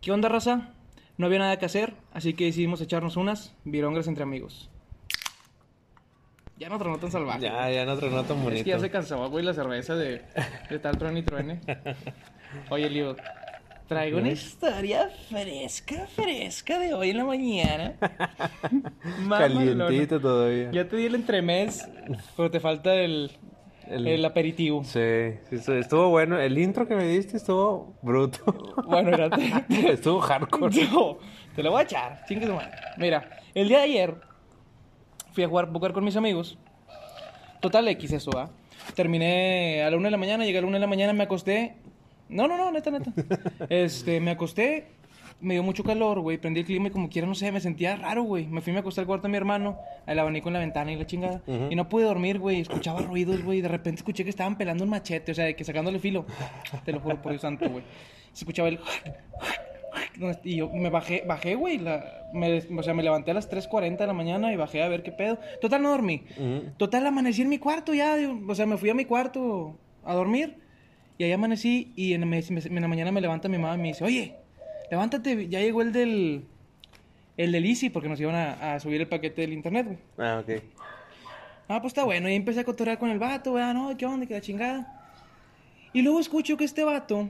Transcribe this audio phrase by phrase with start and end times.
[0.00, 0.72] ¿Qué onda, raza?
[1.18, 4.70] No había nada que hacer, así que decidimos echarnos unas virongas entre amigos.
[6.58, 7.40] Ya no tronó tan salvaje.
[7.40, 8.56] Ya, ya no tronó tan bonito.
[8.58, 10.22] Es que ya se cansaba, güey, la cerveza de,
[10.70, 11.60] de tal truene y truene.
[12.70, 13.16] Oye, Leo,
[13.88, 17.94] traigo una historia fresca, fresca de hoy en la mañana.
[19.28, 20.70] Calientito todavía.
[20.70, 21.86] Ya te di el entremés,
[22.36, 23.30] pero te falta el,
[23.88, 24.82] El- el aperitivo.
[24.84, 26.38] Sí, sí, estuvo- bueno.
[26.38, 28.38] El intro que me diste estuvo bruto.
[28.86, 29.30] Bueno,
[29.68, 30.74] te, estuvo hardcore.
[31.56, 32.70] Te lo voy a echar, chingue su madre.
[32.98, 34.14] Mira, el día de ayer
[35.32, 36.58] fui a jugar póker con mis amigos.
[37.60, 38.50] Total X eso, ¿va?
[38.94, 41.24] Terminé a la una de la mañana, llegué a la una de la mañana, me
[41.24, 41.76] acosté.
[42.28, 43.12] No, no, no, neta, neta.
[43.68, 44.88] Este, me acosté,
[45.40, 46.38] me dio mucho calor, güey.
[46.38, 48.46] Prendí el clima y como quiera, no sé, me sentía raro, güey.
[48.46, 50.96] Me fui a acostar al cuarto de mi hermano, al abanico en la ventana y
[50.96, 51.42] la chingada.
[51.70, 52.60] Y no pude dormir, güey.
[52.60, 53.60] Escuchaba ruidos, güey.
[53.60, 56.24] De repente escuché que estaban pelando un machete, o sea, de que sacándole filo.
[56.84, 57.84] Te lo juro por Dios santo, güey.
[58.32, 58.78] Se escuchaba el.
[60.44, 61.78] Y yo me bajé, bajé, güey.
[62.32, 65.02] me- o sea, me levanté a las 3.40 de la mañana y bajé a ver
[65.02, 65.38] qué pedo.
[65.60, 66.22] Total, no dormí.
[66.78, 68.16] Total, amanecí en mi cuarto ya.
[68.48, 70.58] O sea, me fui a mi cuarto a dormir.
[71.18, 73.78] Y ahí amanecí y en, me- me- en la mañana me levanta mi mamá y
[73.78, 74.36] me dice, oye,
[74.90, 76.44] levántate, ya llegó el del...
[77.36, 79.98] El del Easy, porque nos iban a, a subir el paquete del internet, güey.
[80.16, 80.62] Ah, ok.
[81.68, 82.30] Ah, pues está bueno.
[82.30, 83.62] Y empecé a cotorrear con el vato, güey.
[83.62, 84.24] ah, No, ¿qué onda?
[84.24, 85.02] ¿Qué la chingada?
[85.92, 87.28] Y luego escucho que este vato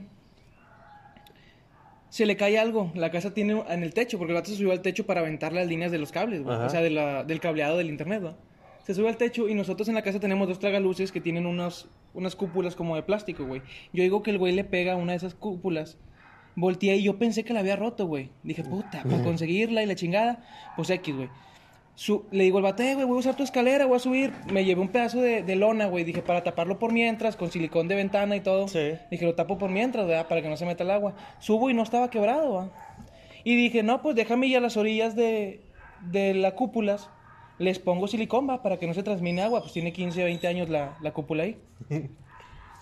[2.09, 2.91] se le cae algo.
[2.95, 5.51] La casa tiene en el techo, porque el vato se subió al techo para aventar
[5.53, 6.55] las líneas de los cables, güey.
[6.55, 8.35] O sea, de la- del cableado del internet, ¿no?
[8.85, 11.87] Se sube al techo y nosotros en la casa tenemos dos tragaluces que tienen unas,
[12.13, 13.61] unas cúpulas como de plástico, güey.
[13.91, 15.97] Yo digo que el güey le pega a una de esas cúpulas.
[16.59, 18.31] Volteé y yo pensé que la había roto, güey.
[18.43, 20.43] Dije, puta, para conseguirla y la chingada,
[20.75, 21.29] pues X, güey.
[21.93, 24.33] Su- le digo al vato, "Eh, güey, voy a usar tu escalera, voy a subir.
[24.51, 26.03] Me llevé un pedazo de, de lona, güey.
[26.03, 28.67] Dije, para taparlo por mientras, con silicón de ventana y todo.
[28.67, 28.93] Sí.
[29.11, 30.27] Dije, lo tapo por mientras, ¿verdad?
[30.27, 31.15] Para que no se meta el agua.
[31.39, 32.71] Subo y no estaba quebrado.
[33.43, 35.61] Y dije, no, pues déjame ya las orillas de,
[36.01, 37.09] de las cúpulas.
[37.59, 38.61] Les pongo silicón, ¿va?
[38.63, 39.61] Para que no se transmine agua.
[39.61, 41.57] Pues tiene 15, 20 años la, la cúpula ahí.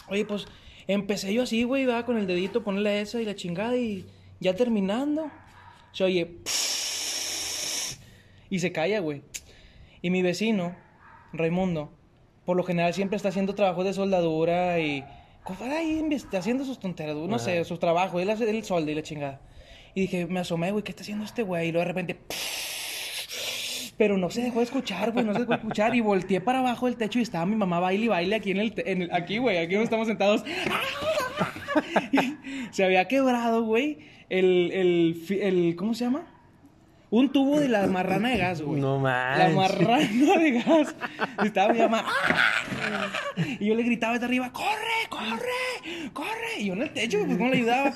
[0.10, 0.46] Oye, pues
[0.88, 4.06] empecé yo así, güey, va con el dedito, ponerle esa y la chingada y
[4.40, 5.32] ya terminando.
[5.92, 6.38] Se oye.
[8.48, 9.24] Y se calla, güey.
[10.04, 10.76] Y mi vecino,
[11.34, 11.92] Raimundo,
[12.46, 15.04] por lo general siempre está haciendo trabajos de soldadura y.
[15.62, 18.22] Ahí haciendo sus tonteras, no sé, sus trabajos.
[18.22, 19.42] Él hace el solda y la chingada.
[19.94, 21.70] Y dije, me asomé, güey, ¿qué está haciendo este güey?
[21.70, 22.20] Y luego de repente.
[23.98, 25.96] Pero no se dejó de escuchar, güey, no se dejó de escuchar.
[25.96, 28.58] Y volteé para abajo del techo y estaba mi mamá baile y baile aquí en
[28.58, 28.74] el.
[28.74, 30.44] te- en el- aquí, güey, aquí donde estamos sentados.
[32.72, 35.76] se había quebrado, güey, el, el, el.
[35.76, 36.28] ¿Cómo se llama?
[37.12, 38.82] Un tubo de la marrana de gas, güey.
[38.82, 39.56] No La manches.
[39.56, 40.96] marrana de gas.
[41.46, 42.04] Estaba mi mamá.
[42.06, 43.08] ¡ah!
[43.60, 46.60] Y yo le gritaba desde arriba, ¡corre, corre, corre!
[46.60, 47.94] Y yo en el techo, pues cómo le ayudaba.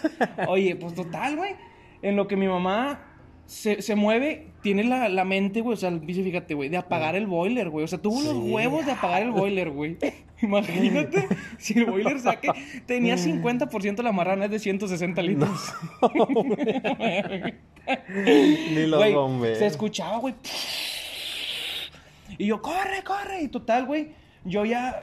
[0.48, 1.56] Oye, pues total, güey.
[2.02, 3.09] En lo que mi mamá
[3.50, 7.26] se, se mueve, tiene la, la mente, güey, o sea, fíjate, güey, de apagar el
[7.26, 7.84] boiler, güey.
[7.84, 8.52] O sea, tuvo los Sí.
[8.52, 9.98] huevos de apagar el boiler, güey.
[10.42, 11.28] Imagínate
[11.58, 12.50] si el boiler saque.
[12.86, 15.74] Tenía 50% la marrana, es de 160 litros.
[18.72, 19.58] Ni los Güey, bomberos.
[19.58, 20.36] Se escuchaba, güey.
[22.38, 23.42] Y yo, corre, corre.
[23.42, 24.10] Y total, güey.
[24.46, 25.02] Yo ya.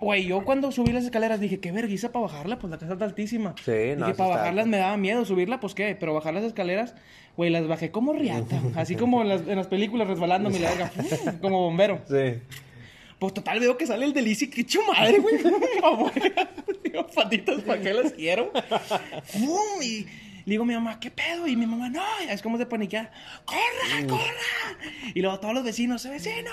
[0.00, 3.04] Güey, yo cuando subí las escaleras dije, qué vergüenza para bajarla, pues la casa está
[3.04, 3.54] altísima.
[3.64, 5.96] Sí, no, Dije, sí para bajarlas me daba miedo, subirla, pues qué.
[5.98, 6.94] Pero bajar las escaleras,
[7.36, 8.60] güey, las bajé como riata.
[8.76, 10.92] así como en las, en las películas resbalándome la verga,
[11.40, 12.00] como bombero.
[12.08, 12.40] Sí.
[13.18, 15.36] Pues total, veo que sale el delici, que hecho madre, güey.
[16.84, 18.50] Digo, patitas, ¿para qué las quiero?
[19.24, 19.82] ¡Fum!
[19.82, 20.06] Y
[20.44, 21.46] le digo a mi mamá, ¿qué pedo?
[21.46, 23.10] Y mi mamá, no, es como de paniquear.
[23.44, 25.10] ¡Corra, corra!
[25.14, 26.50] Y luego todos los vecinos, vecino.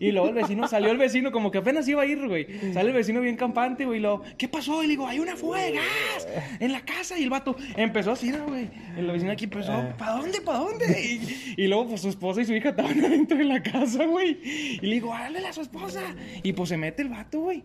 [0.00, 2.72] Y luego el vecino, salió el vecino como que apenas iba a ir, güey.
[2.72, 3.98] Sale el vecino bien campante, güey.
[3.98, 4.82] Y luego, ¿qué pasó?
[4.82, 6.28] Y le digo, hay una fuga de gas
[6.60, 7.18] en la casa.
[7.18, 8.68] Y el vato empezó así, ¿no, güey?
[8.96, 10.86] El vecino aquí empezó, ¿para dónde, para dónde?
[11.02, 14.38] Y, y luego, pues su esposa y su hija estaban adentro de la casa, güey.
[14.44, 16.02] Y le digo, háblale a su esposa.
[16.42, 17.64] Y pues se mete el vato, güey,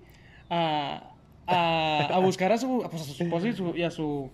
[0.49, 1.11] a,
[1.47, 4.29] a, a buscar a su, pues, a su esposa y, su- y a su.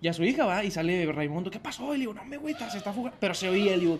[0.00, 1.94] Y a su hija, va, y sale Raimundo, ¿qué pasó?
[1.94, 3.16] Y le digo, no, me güey, se está fugando.
[3.20, 3.98] Pero se oía, le digo,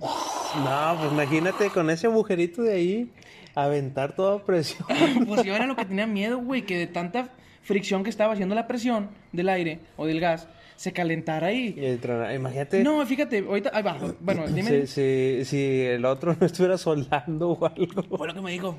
[0.00, 3.10] No, pues imagínate con ese agujerito de ahí
[3.54, 4.86] aventar toda presión.
[5.26, 7.28] Pues yo era lo que tenía miedo, güey, que de tanta
[7.62, 11.84] fricción que estaba haciendo la presión del aire o del gas, se calentara Y ahí.
[11.86, 14.86] el tronar- Imagínate No, fíjate, ahorita, ahí va, bueno, dime.
[14.86, 18.02] si, si, si el otro no estuviera soldando o algo.
[18.18, 18.76] Fue lo que me dijo.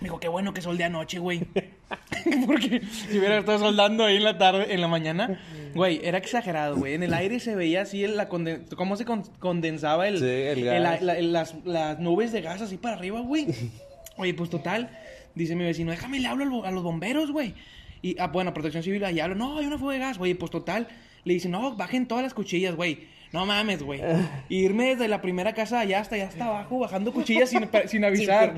[0.00, 1.40] Me dijo, qué bueno que soldé anoche, güey.
[2.46, 5.40] Porque si hubiera estado soldando ahí en la tarde, en la mañana,
[5.74, 6.94] güey, era exagerado, güey.
[6.94, 10.24] En el aire se veía así el- la conden- cómo se con- condensaba el, Sí,
[10.24, 11.02] el el- gas.
[11.02, 13.46] la- el- las, las nubes de gas así para arriba, güey.
[14.16, 14.90] Oye, pues total,
[15.34, 17.54] dice mi vecino, déjame le hablo a los bomberos, güey.
[18.02, 20.50] Y, ah, bueno, protección civil, ahí hablo, no, hay una fuga de gas, güey, pues
[20.50, 20.86] total.
[21.24, 23.12] Le dice, no, bajen todas las cuchillas, güey.
[23.32, 24.00] No mames, güey.
[24.48, 28.54] Irme desde la primera casa allá hasta allá hasta abajo, bajando cuchillas sin, sin avisar.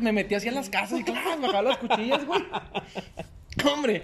[0.00, 1.40] me metí hacia las casas y ¡clas!
[1.40, 2.42] bajaba las cuchillas, güey.
[3.64, 4.02] Hombre,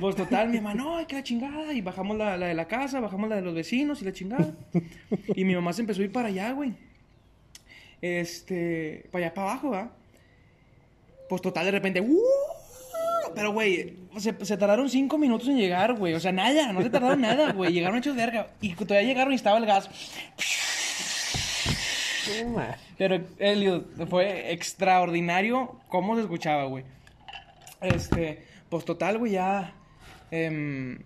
[0.00, 1.72] pues total, mi mamá, no, ay, que chingada.
[1.72, 4.52] Y bajamos la, la de la casa, bajamos la de los vecinos y la chingada.
[5.34, 6.74] Y mi mamá se empezó a ir para allá, güey.
[8.00, 9.92] Este, para allá para abajo, ¿va?
[11.28, 12.18] Pues total, de repente, ¡uh!
[13.34, 16.14] Pero, güey, se, tardaron cinco minutos en llegar, güey.
[16.14, 17.72] O sea, nada, no se tardaron nada, güey.
[17.72, 18.48] Llegaron hechos verga.
[18.60, 19.88] Y todavía llegaron y estaba el gas.
[22.96, 26.84] Pero, Elliot, fue extraordinario cómo se escuchaba, güey.
[27.80, 29.74] Este, pues total, güey, ya.
[30.30, 30.98] em,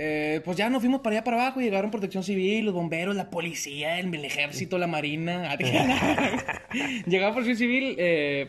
[0.00, 1.60] eh, pues ya nos fuimos para allá para abajo.
[1.60, 5.56] Llegaron protección civil, los bomberos, la policía, el, el ejército, la marina.
[7.06, 8.48] Llegaron protección civil, eh,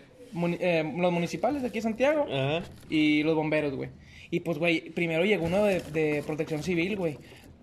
[0.60, 2.64] eh, los municipales de aquí de Santiago Ajá.
[2.90, 3.90] y los bomberos, güey.
[4.32, 7.18] Y pues, güey, primero llegó uno de, de protección civil, güey.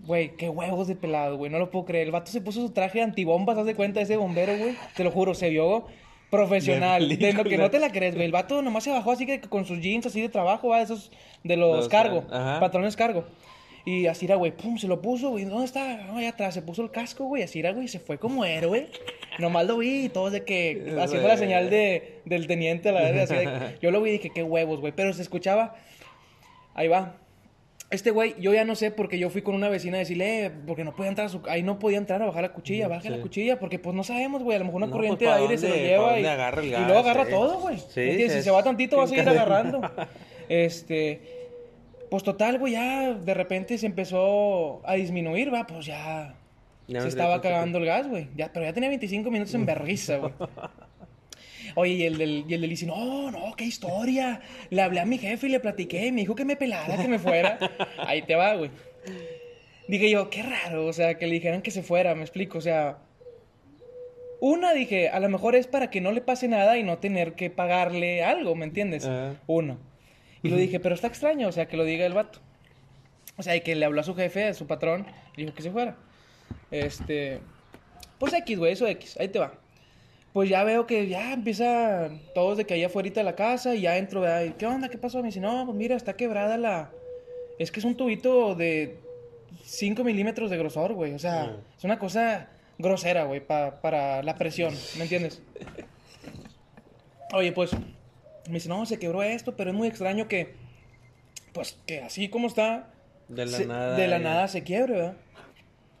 [0.05, 1.49] Güey, qué huevos de pelado, güey.
[1.51, 2.07] No lo puedo creer.
[2.07, 4.75] El vato se puso su traje antibombas, haz de cuenta, ese bombero, güey.
[4.95, 5.85] Te lo juro, se vio
[6.29, 7.07] profesional.
[7.09, 8.25] De De, lo que no te la crees, güey.
[8.25, 11.11] El vato nomás se bajó así que con sus jeans así de trabajo, va, esos
[11.43, 12.59] de los, Los, cargo, ajá.
[12.59, 13.25] patrones cargo.
[13.85, 15.45] Y así era, güey, pum, se lo puso, güey.
[15.45, 15.95] ¿Dónde está?
[16.07, 16.53] No, allá atrás.
[16.53, 17.43] Se puso el casco, güey.
[17.43, 17.87] Así era, güey.
[17.87, 18.89] Se fue como héroe.
[19.39, 23.23] Nomás lo vi y todos de que haciendo la señal de, del teniente, la verdad.
[23.23, 24.91] así de- yo lo vi y dije, qué huevos, güey.
[24.93, 25.75] Pero se escuchaba.
[26.73, 27.15] Ahí va.
[27.89, 30.51] Este güey, yo ya no sé porque yo fui con una vecina a decirle, eh,
[30.65, 31.41] porque no podía entrar a su...
[31.47, 34.43] Ahí no podía entrar a bajar la cuchilla, baje la cuchilla, porque pues no sabemos,
[34.43, 36.25] güey, a lo mejor una No, corriente pues, de ¿pa' aire se lo lleva y,
[36.25, 37.31] agarra el y luego agarra sí.
[37.31, 37.77] todo, güey.
[37.79, 39.81] Si se va tantito va a seguir agarrando.
[40.49, 41.49] Este,
[42.09, 46.35] pues total, güey, ya de repente se empezó a disminuir, va, pues ya,
[46.87, 48.29] Ya se estaba cagando el gas, güey.
[48.37, 50.31] Ya, pero ya tenía 25 minutos en berriza, güey.
[51.79, 54.41] Oye, y el del, y el del dice, no, no, qué historia.
[54.71, 57.07] Le hablé a mi jefe y le platiqué y me dijo que me pelara, que
[57.07, 57.59] me fuera.
[57.99, 58.71] Ahí te va, güey.
[59.87, 62.61] Dije yo, qué raro, o sea, que le dijeran que se fuera, me explico, o
[62.61, 62.97] sea...
[64.39, 67.35] Una, dije, a lo mejor es para que no le pase nada y no tener
[67.35, 69.05] que pagarle algo, ¿me entiendes?
[69.05, 69.35] Ajá.
[69.45, 69.77] Uno.
[70.41, 72.39] Y lo dije, pero está extraño, o sea, que lo diga el vato.
[73.37, 75.61] O sea, y que le habló a su jefe, a su patrón, y dijo que
[75.61, 75.95] se fuera.
[76.71, 77.39] Este...
[78.17, 79.53] Pues X, güey, eso X, ahí te va.
[80.33, 83.81] Pues ya veo que ya empieza todos de que allá afuera de la casa y
[83.81, 84.43] ya entro, ¿verdad?
[84.43, 84.89] Y, ¿qué onda?
[84.89, 85.19] ¿Qué pasó?
[85.19, 86.91] Me dice, no, pues mira, está quebrada la...
[87.57, 88.97] Es que es un tubito de
[89.63, 91.13] 5 milímetros de grosor, güey.
[91.13, 91.77] O sea, Mm.
[91.79, 95.41] es una cosa grosera, güey, pa- para la presión, ¿me entiendes?
[97.33, 97.71] Oye, pues,
[98.47, 100.53] me dice, no, se quebró esto, pero es muy extraño que,
[101.53, 102.89] pues, que así como está,
[103.27, 103.97] De la se- nada.
[103.97, 105.13] de la nada se quiebre, ¿verdad?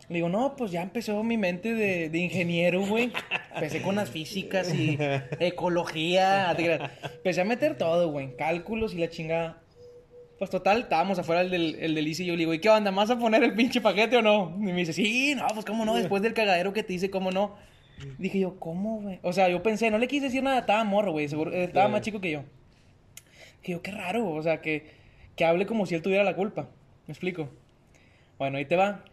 [0.09, 3.11] Le digo, no, pues ya empezó mi mente de, de ingeniero, güey.
[3.57, 4.97] Empecé con las físicas y
[5.39, 6.55] ecología.
[6.57, 8.35] Empecé a meter todo, güey.
[8.35, 9.61] Cálculos y la chingada.
[10.37, 12.91] Pues total, estábamos afuera el del, el del y yo le digo, ¿y qué onda?
[12.91, 14.53] ¿Más a poner el pinche paquete o no?
[14.57, 17.31] Y me dice, sí, no, pues cómo no, después del cagadero que te hice, ¿cómo
[17.31, 17.55] no?
[18.19, 19.19] Dije yo, ¿cómo, güey?
[19.23, 21.87] O sea, yo pensé, no le quise decir nada, estaba morro, güey, seguro, eh, estaba
[21.87, 21.91] Sí.
[21.91, 22.43] más chico que yo.
[23.61, 24.91] Dije yo, qué raro, o sea, que,
[25.35, 26.67] que hable como si él tuviera la culpa.
[27.07, 27.49] ¿Me explico?
[28.37, 29.03] Bueno, ahí te va.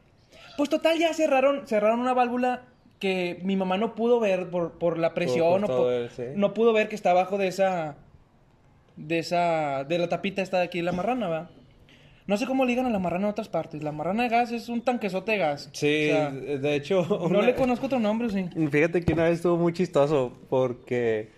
[0.58, 2.64] Pues total, ya cerraron, cerraron una válvula
[2.98, 6.22] que mi mamá no pudo ver por, por la presión, o por- sí.
[6.36, 7.96] no pudo ver que está abajo de esa,
[8.96, 11.50] de esa, de la tapita esta de aquí, la marrana, ¿va?
[12.26, 13.82] No sé cómo ligan a la marrana en otras partes.
[13.82, 15.68] La marrana de gas es un tanquezote de gas.
[15.72, 17.28] Sí, O sea, de hecho.
[17.30, 18.46] no le conozco otro nombre, sí.
[18.70, 21.32] Fíjate que una vez estuvo muy chistoso porque.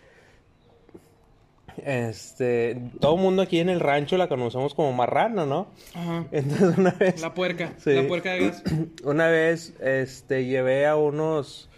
[1.84, 2.78] Este.
[3.00, 5.68] Todo el mundo aquí en el rancho la conocemos como marrana, ¿no?
[5.94, 6.26] Ajá.
[6.32, 7.20] Entonces una vez.
[7.20, 7.92] La puerca, Sí.
[7.94, 8.62] la puerca de gas.
[9.04, 11.68] Una vez, este, llevé a unos.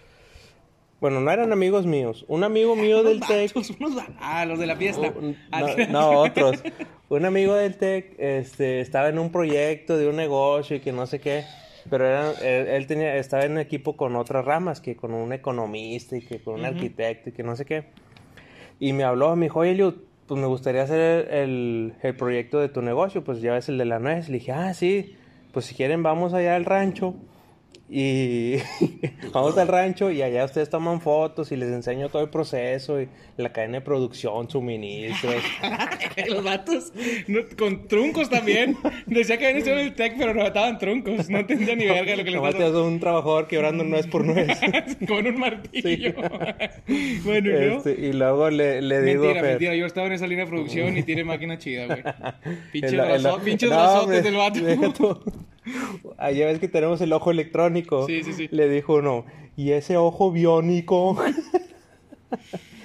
[1.00, 2.24] Bueno, no eran amigos míos.
[2.28, 3.52] Un amigo mío del TEC.
[4.20, 5.12] Ah, los de la fiesta.
[5.16, 6.62] Un- Ah, no, no, otros.
[7.10, 11.06] Un amigo del TEC este, estaba en un proyecto de un negocio y que no
[11.06, 11.44] sé qué.
[11.88, 16.18] Pero era, él, él tenía, estaba en equipo con otras ramas, que con un economista
[16.18, 17.84] y que con un arquitecto y que no sé qué.
[18.80, 19.94] Y me habló, me dijo, oye, Eliud,
[20.26, 23.84] pues me gustaría hacer el, el- proyecto de tu negocio, pues ya ves el de
[23.86, 24.28] la nuez.
[24.28, 25.16] Le dije, ah, sí,
[25.52, 27.14] pues si quieren vamos allá al rancho.
[27.90, 28.56] Y
[29.32, 33.08] vamos al rancho y allá ustedes toman fotos y les enseño todo el proceso y
[33.38, 35.42] la cadena de producción, suministros.
[36.28, 36.92] Los vatos
[37.28, 38.76] no, con truncos también.
[39.06, 41.30] Decía que habían estudiado en el TEC, pero no estaban truncos.
[41.30, 44.24] No entendía ni verga lo que les Nomás estaba hace un trabajador quebrando nuez por
[44.24, 44.58] nuez.
[45.08, 46.14] con un martillo.
[47.24, 47.76] bueno, ¿y luego?
[47.78, 49.74] Este, y luego le, le digo, Mentira, Fer, mentira.
[49.76, 52.02] Yo estaba en esa línea de producción y tiene máquina chida, güey.
[52.72, 55.22] Pinches hombre, del vato.
[56.18, 58.06] Allá ves que tenemos el ojo electrónico.
[58.06, 58.48] Sí, sí, sí.
[58.50, 59.24] Le dijo uno,
[59.56, 61.16] ¿y ese ojo biónico?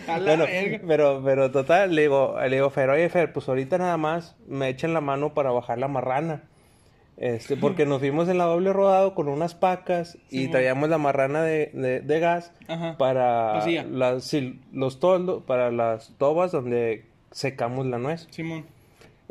[0.08, 0.82] A la Bueno, verga.
[0.88, 4.68] pero, pero total, le digo, le digo, Fer, oye Fer, pues ahorita nada más me
[4.70, 6.44] echan la mano para bajar la marrana.
[7.16, 10.52] Este, porque nos fuimos en la doble rodado con unas pacas y Simón.
[10.52, 12.98] traíamos la marrana de, de, de gas Ajá.
[12.98, 13.84] para Vacía.
[13.84, 18.28] las, sí, los toldos, para las tobas donde secamos la nuez.
[18.32, 18.66] Simón.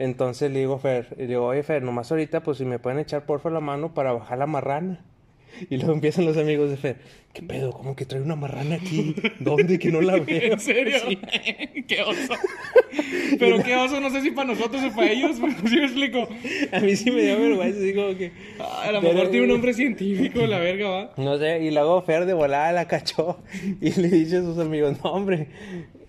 [0.03, 2.99] Entonces le digo a Fer, le digo, oye Fer, nomás ahorita pues si me pueden
[2.99, 5.05] echar porfa la mano para bajar la marrana.
[5.69, 6.97] Y luego empiezan los amigos de Fer,
[7.35, 7.73] ¿qué pedo?
[7.73, 9.15] ¿Cómo que trae una marrana aquí?
[9.39, 10.55] ¿Dónde que no la veo?
[10.55, 10.97] ¿En serio?
[11.07, 11.19] Sí.
[11.87, 12.33] qué oso.
[13.39, 16.27] Pero qué oso, no sé si para nosotros o para ellos, pero sí me explico.
[16.73, 18.33] A mí sí me dio vergüenza, como que...
[18.59, 21.13] Ah, a lo Pero- mejor tiene un nombre científico, la verga, va.
[21.19, 23.39] No sé, y luego Fer de volada la cachó
[23.81, 25.49] y le dice a sus amigos, no hombre,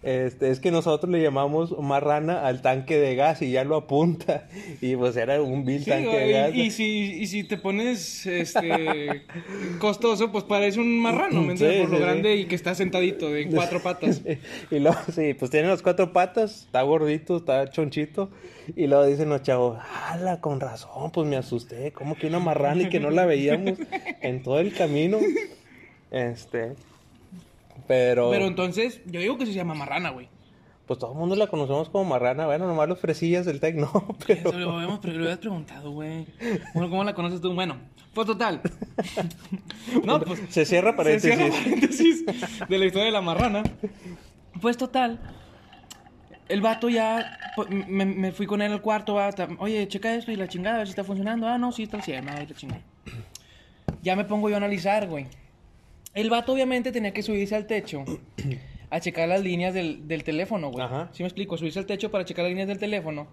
[0.03, 4.47] este, es que nosotros le llamamos marrana al tanque de gas y ya lo apunta.
[4.81, 6.51] Y pues era un vil Sí, tanque de gas.
[6.55, 9.23] y, si, y si te pones este
[9.79, 11.77] costoso, pues parece un marrano, ¿me entiendes?
[11.77, 14.21] Sí, Por lo sí, grande y que está sentadito en cuatro patas.
[14.69, 18.29] y luego, sí, pues tiene las cuatro patas, está gordito, está chonchito.
[18.75, 19.77] Y luego dicen los chavos,
[20.09, 23.77] ala, con razón, pues me asusté, como que una marrana y que no la veíamos
[24.21, 25.17] en todo el camino.
[26.11, 26.73] Este,
[27.87, 30.29] pero, Pero entonces, yo digo que se llama marrana, güey.
[30.85, 33.91] pues todo el mundo la conocemos como marrana, bueno, nomás los fresillas del tec, no,
[34.27, 34.49] pero...
[34.49, 36.25] Eso lo habíamos lo habías preguntado, güey.
[36.73, 37.53] Bueno, ¿cómo la conoces tú?
[37.53, 37.77] Bueno,
[38.13, 38.61] pues total.
[40.05, 41.35] No, pues Se cierra Se paréntesis.
[41.35, 42.25] cierra paréntesis
[42.69, 43.63] de la historia de la marrana.
[44.61, 45.19] Pues total.
[46.49, 47.37] El vato ya.
[47.55, 49.15] pues, Me, me fui con él al cuarto.
[49.15, 51.47] va, ta- Oye, checa esto y la chingada, a ver si está funcionando.
[51.47, 52.29] Ah, no, sí está al 100.
[52.29, 52.81] ah, la chingada.
[54.01, 55.27] Ya me pongo yo a analizar, güey.
[56.13, 58.05] El vato obviamente tenía que subirse al techo
[58.89, 60.85] a checar las líneas del, del teléfono, güey.
[60.85, 61.09] Ajá.
[61.13, 61.57] ¿Sí me explico?
[61.57, 63.27] Subirse al techo para checar las líneas del teléfono.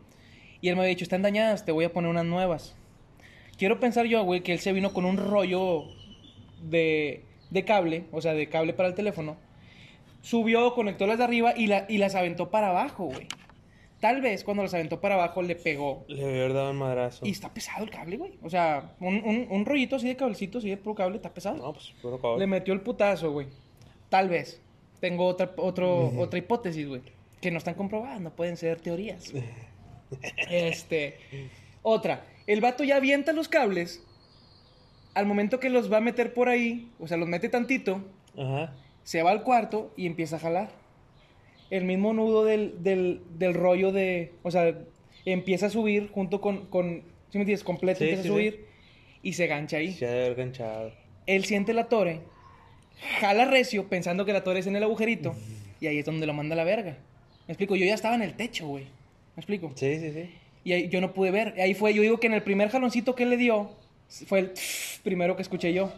[0.63, 2.75] Y él me había dicho, están dañadas, te voy a poner unas nuevas.
[3.59, 5.85] Quiero pensar yo, güey, que él se vino con un rollo
[6.63, 9.37] de, de cable, o sea, de cable para el teléfono.
[10.23, 13.27] Subió, conectó las de arriba y, la, y las aventó para abajo, güey.
[14.01, 16.05] Tal vez cuando las aventó para abajo le pegó.
[16.09, 17.27] Le había dado un madrazo.
[17.27, 18.39] Y está pesado el cable, güey.
[18.43, 21.57] O sea, un, un, un rollito así de cablecito, así de puro cable, está pesado.
[21.57, 22.39] No, pues puro cabrón.
[22.39, 23.49] Le metió el putazo, güey.
[24.09, 24.63] Tal vez.
[25.01, 27.03] Tengo otra, otro, otra hipótesis, güey.
[27.43, 29.33] Que no están comprobadas, no pueden ser teorías.
[30.51, 31.19] este.
[31.83, 32.25] Otra.
[32.47, 34.03] El vato ya avienta los cables.
[35.15, 38.03] Al momento que los va a meter por ahí, o sea, los mete tantito,
[38.39, 38.73] Ajá.
[39.03, 40.80] se va al cuarto y empieza a jalar.
[41.71, 44.33] El mismo nudo del, del, del rollo de.
[44.43, 44.75] O sea,
[45.25, 46.67] empieza a subir junto con.
[46.67, 47.63] con ¿Sí me entiendes?
[47.65, 48.37] Completo Sí, empieza sí, a sí.
[48.37, 48.65] subir
[49.23, 50.93] y se gancha ahí Se ha ganchado.
[51.27, 52.21] él siente la tore,
[53.21, 55.35] jala recio pensando que la tore es en el agujerito
[55.81, 56.97] y ahí es donde lo manda la verga.
[57.47, 58.85] Me explico, yo ya estaba en el techo, güey.
[59.37, 59.71] Me explico.
[59.77, 60.31] Sí, sí, sí.
[60.65, 61.55] Y ahí yo no pude ver.
[61.61, 63.71] Ahí fue, yo digo que en el primer jaloncito que él le dio
[64.27, 64.53] fue el
[65.05, 65.93] primero que escuché yo.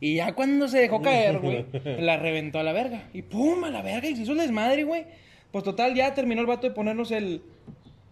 [0.00, 1.64] Y ya cuando se dejó caer, güey,
[2.00, 3.08] la reventó a la verga.
[3.12, 4.08] Y pum, a la verga.
[4.08, 5.04] Y se hizo el desmadre, güey.
[5.50, 7.42] Pues total, ya terminó el vato de ponernos el,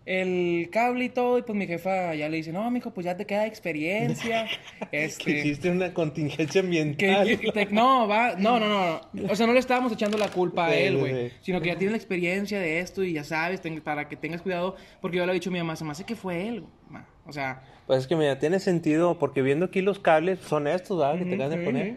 [0.06, 1.38] el cable y todo.
[1.38, 4.46] Y pues mi jefa ya le dice, no, mijo, pues ya te queda experiencia.
[4.90, 7.38] Que este, hiciste una contingencia que- ambiental.
[7.38, 9.00] que te- no, va, no, no, no.
[9.30, 11.30] O sea, no le estábamos echando la culpa a él, güey.
[11.42, 14.42] Sino que ya tiene la experiencia de esto y ya sabes, ten- para que tengas
[14.42, 14.76] cuidado.
[15.00, 17.06] Porque yo le he dicho a mi mamá, se me hace que fue él, ma.
[17.26, 20.98] O sea, Pues es que mira, tiene sentido, porque viendo aquí los cables, son estos,
[20.98, 21.18] ¿verdad?
[21.18, 21.96] Que te Ujú, acaban de poner.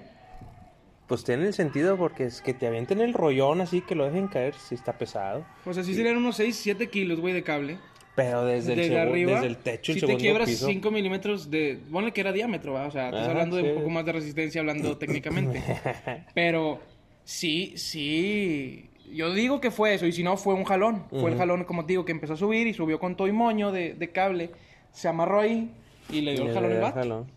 [1.07, 4.27] Pues tiene el sentido porque es que te avienten el rollón así, que lo dejen
[4.27, 5.45] caer, si está pesado.
[5.65, 7.77] o sea, sí serían unos 6, 7 kilos, güey, de cable.
[8.15, 10.67] Pero desde, el, Desde segu- arriba, desde el techo, el si te segundo quiebras piso.
[10.67, 11.79] 5 milímetros de...
[11.91, 12.85] Ponle que era diámetro, ¿va?
[12.87, 13.69] O sea, estás hablando de sí.
[13.69, 15.61] un poco más de resistencia hablando técnicamente.
[16.35, 16.79] Pero
[17.23, 18.89] sí, sí...
[19.11, 21.05] Yo digo que fue eso, y si no, fue un jalón.
[21.09, 23.31] Fue el jalón, como te digo, que empezó a subir y subió con todo y
[23.31, 24.49] moño de, de cable.
[24.93, 25.69] Se amarró ahí
[26.09, 27.27] y le dio el jalón el vato.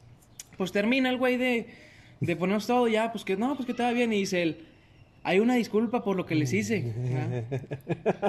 [0.56, 1.66] Pues termina el güey de,
[2.20, 4.12] de ponernos todo ya, pues que no, pues que estaba bien.
[4.12, 4.64] Y dice él,
[5.22, 6.92] hay una disculpa por lo que les hice.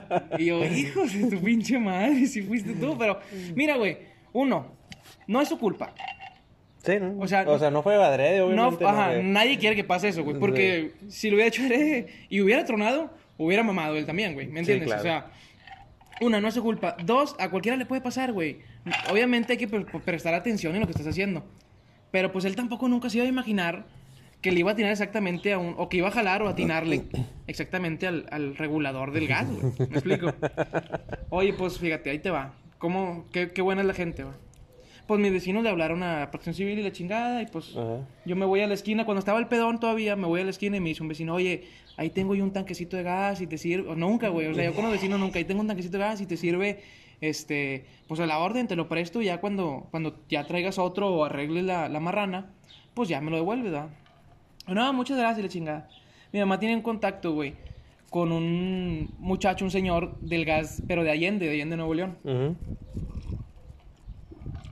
[0.10, 0.24] ¿ah?
[0.40, 2.98] Y yo, hijos de tu pinche madre, si fuiste tú.
[2.98, 3.20] Pero,
[3.56, 3.98] mira, güey,
[4.34, 4.68] uno,
[5.28, 5.94] no es su culpa.
[6.84, 7.16] Sí, ¿no?
[7.20, 8.84] O sea, no fue adrede, No, obviamente.
[8.84, 10.40] no ajá, fue- nadie quiere que pase eso, güey.
[10.40, 14.48] Porque si lo hubiera hecho él y hubiera tronado, hubiera mamado él también, güey.
[14.48, 14.88] ¿Me Sí, entiendes?
[14.88, 15.02] claro.
[15.02, 15.32] O sea,
[16.22, 16.96] una, no es su culpa.
[17.04, 18.60] Dos, a cualquiera le puede pasar, güey.
[19.12, 21.46] Obviamente hay que pre- prestar atención en lo que estás haciendo.
[22.12, 23.86] Pero pues él tampoco nunca se iba a imaginar
[24.42, 25.74] que le iba a atinar exactamente a un...
[25.78, 27.04] O que iba a jalar o atinarle
[27.48, 29.74] exactamente al, al regulador del gas, güey.
[29.80, 30.34] ¿Me explico?
[31.30, 32.54] Oye, pues fíjate, ahí te va.
[32.78, 33.26] ¿Cómo?
[33.32, 34.36] Qué, qué buena es la gente, va.
[35.08, 37.76] Pues mis vecinos le hablaron a Protección Civil y la chingada y pues...
[37.78, 38.00] Ajá.
[38.26, 40.50] Yo me voy a la esquina, cuando estaba el pedón todavía, me voy a la
[40.50, 41.64] esquina y me dice un vecino, oye,
[41.98, 44.74] ahí tengo yo un tanquecito de gas y te sirve, nunca, güey, o sea, yo
[44.74, 46.84] con los vecinos nunca, ahí tengo un tanquecito de gas y te sirve,
[47.20, 51.10] este, pues a la orden, te lo presto y ya cuando, cuando ya traigas otro
[51.14, 52.54] o arregles la, la marrana,
[52.94, 53.90] pues ya me lo devuelves, ¿verdad?
[54.68, 55.90] No, muchas gracias, la chingada.
[56.32, 57.56] Mi mamá tiene un contacto, güey,
[58.10, 62.18] con un muchacho, un señor del gas, pero de Allende, de Allende, Nuevo León.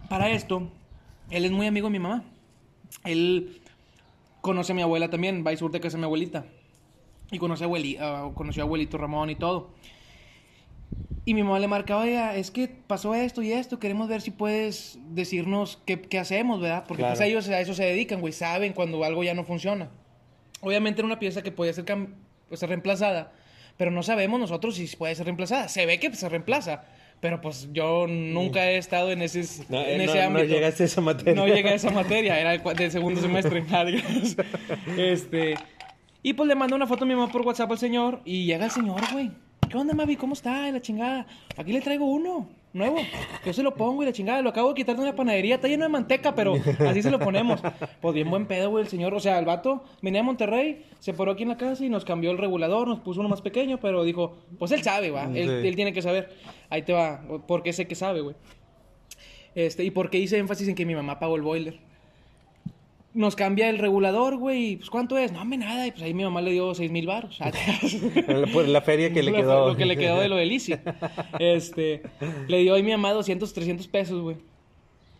[0.09, 0.69] Para esto,
[1.31, 2.23] él es muy amigo de mi mamá.
[3.03, 3.61] Él
[4.41, 6.45] conoce a mi abuela también, va y surte casa de mi abuelita.
[7.31, 9.71] Y conoce a abueli- ah, conoció a abuelito Ramón y todo.
[11.25, 14.29] Y mi mamá le marcaba, "Oiga, es que pasó esto y esto, queremos ver si
[14.31, 16.85] puedes decirnos qué, qué hacemos, ¿verdad?
[16.87, 17.29] Porque pues Claro.
[17.31, 19.89] ellos a eso se dedican, güey, saben cuando algo ya no funciona.
[20.61, 21.83] Obviamente era una pieza que podía ser,
[22.47, 23.31] pues, ser reemplazada,
[23.75, 25.67] pero no sabemos nosotros si puede ser reemplazada.
[25.67, 26.83] Se ve que pues, se reemplaza,
[27.21, 30.45] pero pues yo nunca he estado en ese, No, en eh, ese no- no ámbito.
[30.53, 31.33] llegaste a esa materia.
[31.33, 33.63] No llegué a esa materia, era del segundo semestre.
[34.97, 35.55] Este,
[36.25, 38.65] y pues le mando una foto a mi mamá por WhatsApp al señor y llega
[38.65, 39.29] el señor, güey.
[39.69, 40.15] ¿Qué onda, Mavi?
[40.15, 40.71] ¿Cómo está?
[40.71, 41.27] La chingada.
[41.55, 42.97] Aquí le traigo uno, nuevo.
[43.45, 44.41] Yo se lo pongo y la chingada.
[44.41, 45.55] Lo acabo de quitar de una panadería.
[45.55, 46.55] Está lleno de manteca, pero
[46.87, 47.61] así se lo ponemos.
[48.01, 49.13] Pues bien buen pedo, güey, el señor.
[49.13, 52.05] O sea, el vato venía de Monterrey, se paró aquí en la casa y nos
[52.05, 55.25] cambió el regulador, nos puso uno más pequeño, pero dijo, pues él sabe, va.
[55.25, 55.67] Él, Sí.
[55.67, 56.29] él tiene que saber.
[56.71, 58.35] Ahí te va, porque sé que sabe, güey.
[59.53, 61.79] Este, y por qué hice énfasis en que mi mamá pagó el boiler.
[63.15, 64.73] Nos cambia el regulador, güey.
[64.73, 65.31] y, Pues, ¿cuánto es?
[65.31, 65.87] No, hombre, nada.
[65.87, 67.39] Y pues ahí mi mamá le dio seis mil baros.
[68.53, 69.69] Por la feria que le quedó.
[69.69, 70.75] Lo que le quedó de lo del ICI.
[71.39, 72.03] Este,
[72.47, 74.37] le dio ahí mi mamá 200, 300 pesos, güey.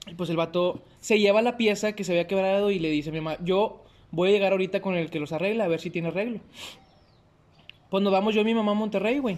[0.08, 3.10] Y pues el vato se lleva la pieza que se había quebrado y le dice
[3.10, 5.80] a mi mamá, yo voy a llegar ahorita con el que los arregla a ver
[5.80, 6.42] si tiene arreglo.
[7.90, 9.38] Pues nos vamos yo y mi mamá a Monterrey, güey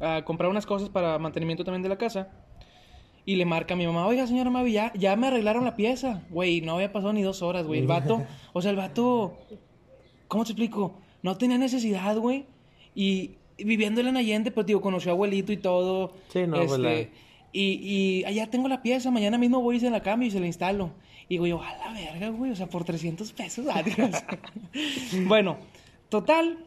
[0.00, 2.28] a comprar unas cosas para mantenimiento también de la casa.
[3.28, 6.22] Y le marca a mi mamá, oiga, señora Mavi, ya, ya me arreglaron la pieza.
[6.30, 7.80] Güey, no había pasado ni dos horas, güey.
[7.80, 9.36] El vato, o sea, el vato,
[10.28, 10.94] ¿cómo te explico?
[11.22, 12.46] No tenía necesidad, güey.
[12.94, 16.14] Y viviendo en Allende, pues, digo, conoció a abuelito y todo.
[16.28, 17.10] Sí, no, pues, este,
[17.52, 20.40] y, y allá tengo la pieza, mañana mismo voy y se la cambio y se
[20.40, 20.92] la instalo.
[21.28, 24.24] Y digo yo, a la verga, güey, o sea, por 300 pesos, adiós.
[25.26, 25.58] bueno,
[26.08, 26.64] total,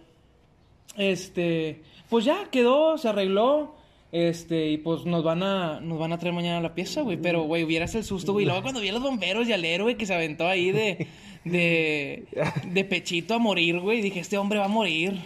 [0.96, 3.81] este, pues ya quedó, se arregló.
[4.12, 7.18] Este, y pues nos van a, nos van a traer mañana la pieza, güey.
[7.18, 8.46] Pero, güey, hubieras el susto, güey.
[8.46, 11.08] Luego cuando vi a los bomberos y al héroe que se aventó ahí de,
[11.46, 12.25] de,
[12.65, 14.02] de pechito a morir, güey.
[14.02, 15.17] Dije, este hombre va a morir.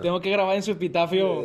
[0.00, 1.44] Tengo que grabar en su epitafio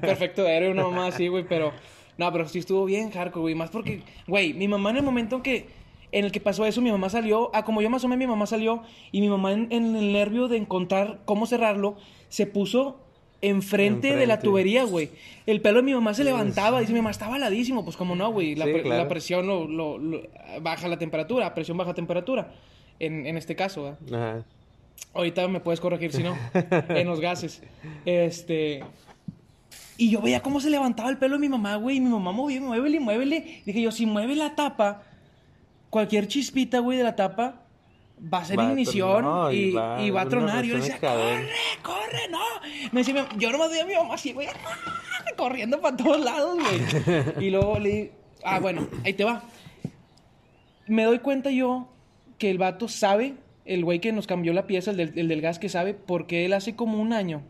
[0.00, 1.44] perfecto de héroe, una mamá así, güey.
[1.46, 1.72] Pero,
[2.16, 3.54] no, pero sí estuvo bien hardcore, güey.
[3.54, 5.68] Más porque, güey, mi mamá en el momento en que,
[6.10, 8.26] en el que pasó eso, mi mamá salió, ah, como yo más o menos, mi
[8.26, 8.82] mamá salió.
[9.12, 11.96] Y mi mamá en el nervio de encontrar cómo cerrarlo,
[12.30, 12.98] se puso
[13.42, 15.10] enfrente, de la tubería, güey.
[15.46, 17.84] El pelo de mi mamá se levantaba, dice mi mamá, estaba heladísimo.
[17.84, 19.02] Pues como no, güey, la, Sí, pre- claro.
[19.02, 20.22] la presión lo, lo- lo-
[20.62, 22.52] baja la temperatura, presión baja temperatura,
[23.00, 24.30] en, en este caso, ¿verdad?
[24.34, 24.44] Ajá.
[25.14, 26.36] Ahorita me puedes corregir si no,
[26.88, 27.62] en los gases.
[28.06, 28.82] Este.
[29.98, 31.96] Y yo veía cómo se levantaba el pelo de mi mamá, güey.
[31.96, 33.62] Y mi mamá movía, muévele, muévele.
[33.66, 35.02] Dije yo, si mueve la tapa,
[35.90, 37.61] cualquier chispita, güey, de la tapa,
[38.22, 39.68] va a ser Va ignición y, y
[40.06, 40.64] y va- a tronar.
[40.64, 41.48] Y yo decía, corre,
[41.82, 42.38] corre, no.
[42.92, 44.48] Me decía, yo nomás veía a mi mamá así, güey,
[45.36, 47.46] corriendo para todos lados, güey.
[47.46, 48.10] Y luego le di-
[48.44, 49.42] ah, bueno, ahí te va.
[50.86, 51.88] Me doy cuenta yo
[52.38, 55.40] que el vato sabe, el güey que nos cambió la pieza, el del, el del
[55.40, 57.42] gas que sabe, porque él hace como un año,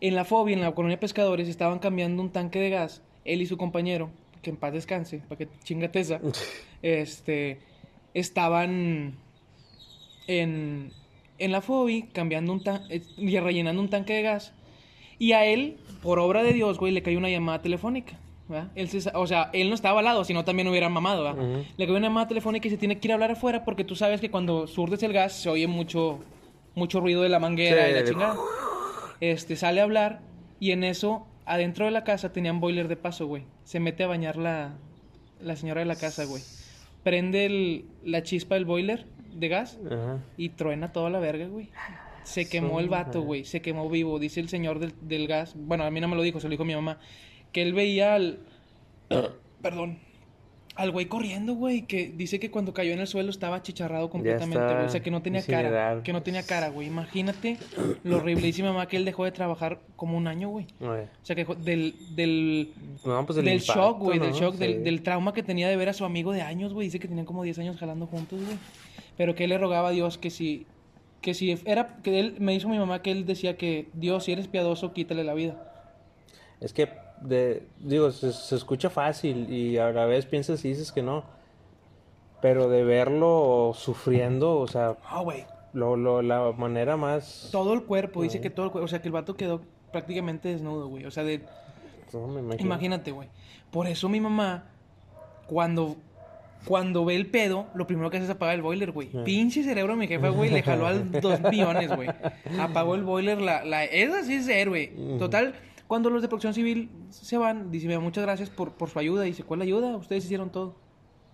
[0.00, 3.42] en la fobia, en la colonia de pescadores, estaban cambiando un tanque de gas, él
[3.42, 4.10] y su compañero,
[4.42, 6.20] que en paz descanse, para que chingate esa,
[6.82, 7.58] este,
[8.14, 9.14] estaban
[10.28, 10.92] en,
[11.38, 14.52] en la fobia cambiando un tanque, y rellenando un tanque de gas,
[15.18, 18.16] y a él, por obra de Dios, güey, le cayó una llamada telefónica.
[18.48, 18.68] ¿verdad?
[18.76, 21.36] Él se o sea, él no estaba al lado, sino también hubiera mamado.
[21.76, 23.94] Le cayó una llamada telefónica y se tiene que ir a hablar afuera porque tú
[23.94, 26.20] sabes que cuando surdes el gas se oye mucho,
[26.74, 27.90] mucho ruido de la manguera Sí.
[27.90, 28.36] y la chingada.
[29.20, 30.20] Este, sale a hablar
[30.60, 33.42] y en eso, adentro de la casa tenían boiler de paso, güey.
[33.64, 34.72] Se mete a bañar la,
[35.42, 36.42] la señora de la casa, güey.
[37.02, 39.04] Prende el- la chispa del boiler
[39.38, 40.18] de gas Ajá.
[40.36, 41.70] y truena toda la verga, güey.
[42.24, 43.44] Se quemó el vato, güey.
[43.44, 44.18] Se quemó vivo.
[44.18, 45.54] Dice el señor del, del gas.
[45.56, 46.98] Bueno, a mí no me lo dijo, se lo dijo mi mamá.
[47.52, 48.40] Que él veía al.
[49.62, 49.98] Perdón.
[50.74, 51.82] Al güey corriendo, güey.
[51.82, 54.84] Que dice que cuando cayó en el suelo estaba chicharrado completamente, güey.
[54.84, 56.02] O sea, que no tenía cara.
[56.02, 56.86] Que no tenía cara, güey.
[56.86, 57.56] Imagínate
[58.04, 58.46] lo horrible.
[58.46, 60.66] Dice mi mamá que él dejó de trabajar como un año, güey.
[60.80, 61.94] O sea, que del.
[62.14, 62.74] del
[63.04, 65.76] No, pues el del impacto, shock, güey, del shock, del, del trauma que tenía de
[65.76, 66.88] ver a su amigo de años, güey.
[66.88, 68.58] Dice que tenían como 10 años jalando juntos, güey.
[69.18, 70.66] Pero que él le rogaba a Dios que si,
[71.20, 74.32] que si era, que él, me dijo mi mamá que él decía que Dios, si
[74.32, 75.62] eres piadoso, quítale la vida.
[76.60, 76.88] Es que,
[77.20, 81.24] de, digo, se, se escucha fácil y a la vez piensas y dices que no.
[82.40, 85.44] Pero de verlo sufriendo, o sea, Ah, güey.
[85.72, 87.48] lo, lo, la manera más...
[87.50, 90.48] Todo el cuerpo, dice que todo el cuerpo, o sea, que el vato quedó prácticamente
[90.48, 91.04] desnudo, güey.
[91.04, 91.42] O sea, de,
[92.12, 93.28] No, me imagínate, güey.
[93.72, 94.66] Por eso mi mamá,
[95.48, 95.96] cuando,
[96.64, 99.08] cuando ve el pedo, lo primero que hace es apagar el boiler, güey.
[99.24, 102.08] Pinche cerebro mi jefa, güey, le jaló al dos millones, güey.
[102.58, 104.92] Apagó el boiler, la, la, esa sí es héroe.
[105.18, 105.54] Total,
[105.86, 109.22] cuando los de protección civil se van, dice, "Mira, muchas gracias por, por su ayuda.
[109.22, 109.96] Dice, ¿cuál ayuda?
[109.96, 110.76] Ustedes hicieron todo.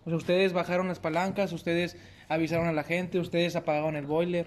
[0.04, 1.96] O sea, ustedes bajaron las palancas, ustedes
[2.28, 4.46] avisaron a la gente, ustedes apagaron el boiler.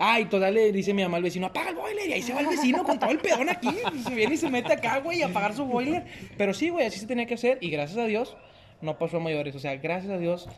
[0.00, 2.08] Ah, y todavía le dice mi mamá al vecino, apaga el boiler.
[2.08, 3.68] Y ahí se va el vecino con todo el pedón aquí.
[3.94, 6.04] Y se viene y se mete acá, güey, a apagar su boiler.
[6.36, 7.58] Pero sí, güey, así se tenía que hacer.
[7.60, 8.36] Y gracias a Dios,
[8.80, 9.54] no pasó a mayores.
[9.54, 10.48] O sea, gracias a Dios,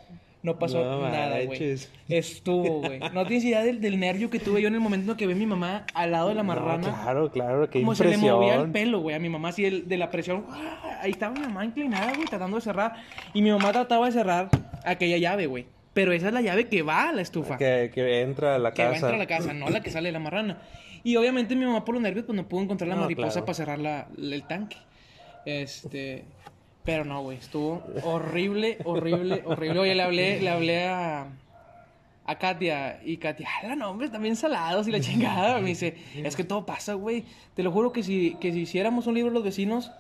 [0.43, 1.77] no pasó No nada, güey.
[2.09, 3.01] Estuvo, güey.
[3.13, 5.33] No tienes idea del, del nervio que tuve yo en el momento en que vi
[5.33, 6.83] a mi mamá al lado de la No, marrana.
[7.03, 9.89] claro, claro, qué como se le movía el pelo, güey, a mi mamá así el-
[9.89, 10.47] de la presión.
[10.51, 11.01] ¡ah!
[11.03, 12.95] Ahí estaba mi mamá inclinada, güey, tratando de cerrar.
[13.35, 14.49] Y mi mamá trataba de cerrar
[14.85, 15.67] aquella llave, güey.
[15.93, 17.57] Pero esa es la llave que va a la estufa.
[17.57, 19.07] Que, que entra a la que va a casa.
[19.07, 20.59] entrar a la casa, no la que sale de la marrana.
[21.05, 23.45] Y obviamente mi mamá por los nervios pues no pudo encontrar la No, mariposa claro.
[23.47, 24.77] para cerrar la- el tanque.
[25.47, 26.25] Este,
[26.87, 29.79] pero no, güey, estuvo horrible, horrible, horrible.
[29.81, 31.27] Oye, le hablé, le hablé a
[32.27, 35.61] a Katia y Katia, la nombres también salados y la chingada.
[35.61, 37.25] Me dice, es que todo pasa, güey.
[37.55, 39.93] Te lo juro que si, que si hiciéramos un libro los vecinos,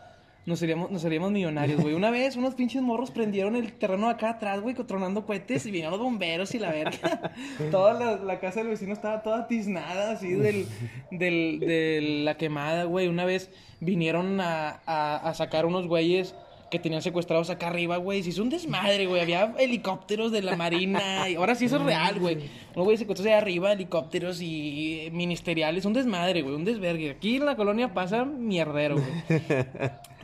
[0.45, 1.95] nos seríamos, nos seríamos millonarios, güey.
[1.95, 5.93] Una vez unos pinches morros prendieron el terreno acá atrás, güey, tronando cohetes y vinieron
[5.93, 7.33] los bomberos y la verga.
[7.71, 10.67] Toda la, la casa del vecino estaba toda tiznada así del,
[11.13, 13.07] del, de la quemada, güey.
[13.07, 16.35] Una vez vinieron a, a, a sacar unos güeyes
[16.71, 18.23] que tenían secuestrados acá arriba, güey.
[18.23, 19.21] Se hizo un desmadre, güey.
[19.23, 21.29] Había helicópteros de la marina.
[21.29, 22.37] Y ahora sí eso es real, güey.
[22.75, 25.85] Unos güeyes secuestrados allá arriba, helicópteros y ministeriales.
[25.85, 26.55] Un desmadre, güey.
[26.55, 27.11] Un desvergue.
[27.11, 29.41] Aquí en la colonia pasa mierdero, güey.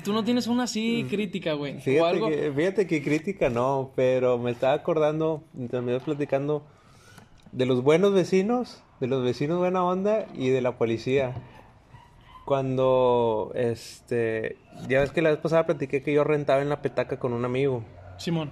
[0.04, 1.76] Tú no tienes una así crítica, güey.
[1.76, 2.28] O Fíjate algo.
[2.28, 6.64] que, fíjate que crítica no, pero me estaba acordando, mientras me ibas platicando,
[7.52, 11.34] de los buenos vecinos, de los vecinos buena onda y de la policía.
[12.56, 17.18] Cuando, este, ya ves que la vez pasada platiqué que yo rentaba en la petaca
[17.18, 17.82] con un amigo.
[18.18, 18.50] Simón.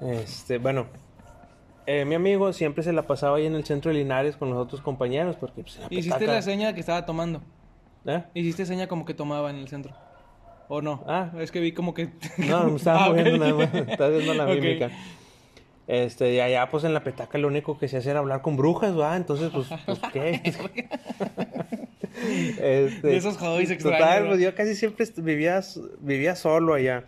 [0.00, 0.86] Este, bueno,
[1.84, 4.56] eh, mi amigo siempre se la pasaba ahí en el centro de Linares con los
[4.58, 7.42] otros compañeros porque pues, la Hiciste petaca- la seña que estaba tomando.
[8.06, 8.24] ¿Eh?
[8.32, 9.92] Hiciste seña como que tomaba en el centro.
[10.68, 11.04] ¿O no?
[11.06, 11.30] Ah.
[11.40, 12.08] Es que vi como que.
[12.38, 13.74] No, me estaba Ah, moviendo nada más.
[13.74, 14.54] Estaba haciendo la Ok.
[14.60, 14.90] mímica.
[15.86, 18.56] Este, y allá pues en la petaca lo único que se hacía era hablar con
[18.56, 19.16] brujas, ¿va?
[19.16, 20.40] Entonces, pues, pues ¿qué?
[22.58, 25.60] este, De esos hobbies extraños, Total, pues yo casi siempre vivía,
[26.00, 27.04] vivía solo allá.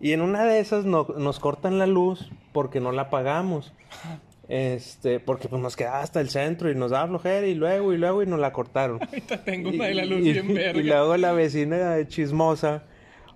[0.00, 3.72] Y en una de esas no- nos cortan la luz porque no la pagamos.
[4.48, 7.98] Este, porque pues nos quedaba hasta el centro y nos daba flojera y luego y
[7.98, 8.98] luego y nos la cortaron.
[9.02, 10.80] Ahorita tengo una de la luz Y- bien y- verga.
[10.80, 12.84] Y luego la vecina chismosa,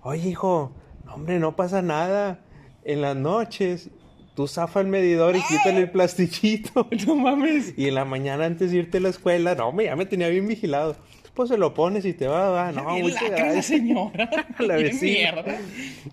[0.01, 0.71] oye hijo,
[1.05, 2.39] no, hombre, no pasa nada.
[2.85, 3.89] En las noches,
[4.35, 6.87] tú zafa el medidor y quítale el plastiquito.
[7.07, 7.73] No mames.
[7.77, 10.29] Y en la mañana antes de irte a la escuela, no, hombre, ya me tenía
[10.29, 10.95] bien vigilado.
[11.33, 12.71] Pues se lo pones y te va, va.
[12.71, 13.65] No, muchas lacra la gracias.
[13.65, 14.29] señora.
[14.59, 15.31] La vecina.
[15.33, 15.57] mierda.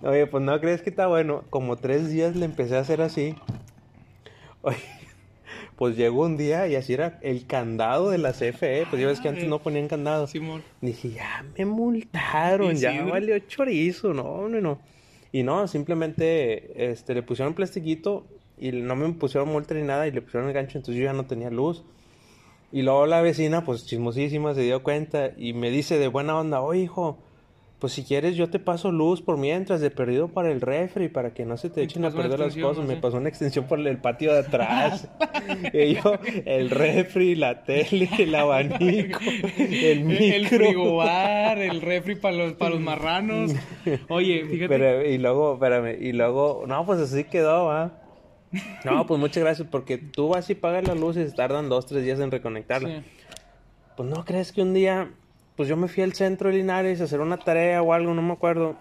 [0.02, 1.44] Oye, pues no crees que está bueno.
[1.50, 3.34] Como tres días le empecé a hacer así.
[4.62, 4.78] Oye,
[5.76, 8.86] pues llegó un día y así era el candado de la CFE.
[8.88, 10.26] Pues ya ves que antes no ponían candado.
[10.26, 10.62] Simón.
[10.80, 13.10] Dije, ya me multaron, ya Isidro.
[13.10, 14.78] valió chorizo, no, no, no.
[15.32, 18.26] Y no, simplemente este, le pusieron plastiquito
[18.58, 21.12] y no me pusieron multa ni nada y le pusieron el gancho, entonces yo ya
[21.12, 21.84] no tenía luz.
[22.72, 26.60] Y luego la vecina, pues chismosísima, se dio cuenta y me dice de buena onda,
[26.60, 27.18] oye hijo,
[27.80, 31.32] pues si quieres yo te paso luz por mientras, de perdido para el refri, para
[31.32, 32.84] que no se te echen a perder las cosas.
[32.84, 35.08] no Me pasó una extensión por el patio de atrás.
[35.72, 39.18] y yo, el refri, la tele, el abanico,
[39.58, 40.26] el micro.
[40.26, 43.52] El frigobar, el refri para los, para los marranos.
[44.10, 44.68] Oye, fíjate.
[44.68, 47.92] Pero, y luego, espérame, y luego, no, pues así quedó, ¿va?
[48.84, 52.04] No, pues muchas gracias, porque tú vas y pagas la luz y tardan dos, tres
[52.04, 52.88] días en reconectarla.
[52.88, 53.06] Sí.
[53.96, 55.10] Pues no crees que un día,
[55.60, 58.22] pues yo me fui al centro de Linares a hacer una tarea o algo, no
[58.22, 58.76] me acuerdo.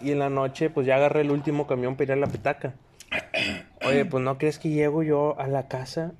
[0.00, 2.72] Y en la noche, pues ya agarré el último camión para ir a la petaca.
[3.86, 6.12] Oye, pues no crees que llego yo a la casa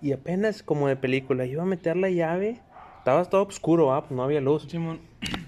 [0.00, 2.60] y apenas como de película, iba a meter la llave.
[2.98, 4.02] Estaba todo oscuro, ¿va?
[4.02, 4.68] Pues no había luz.
[4.70, 5.00] Simón.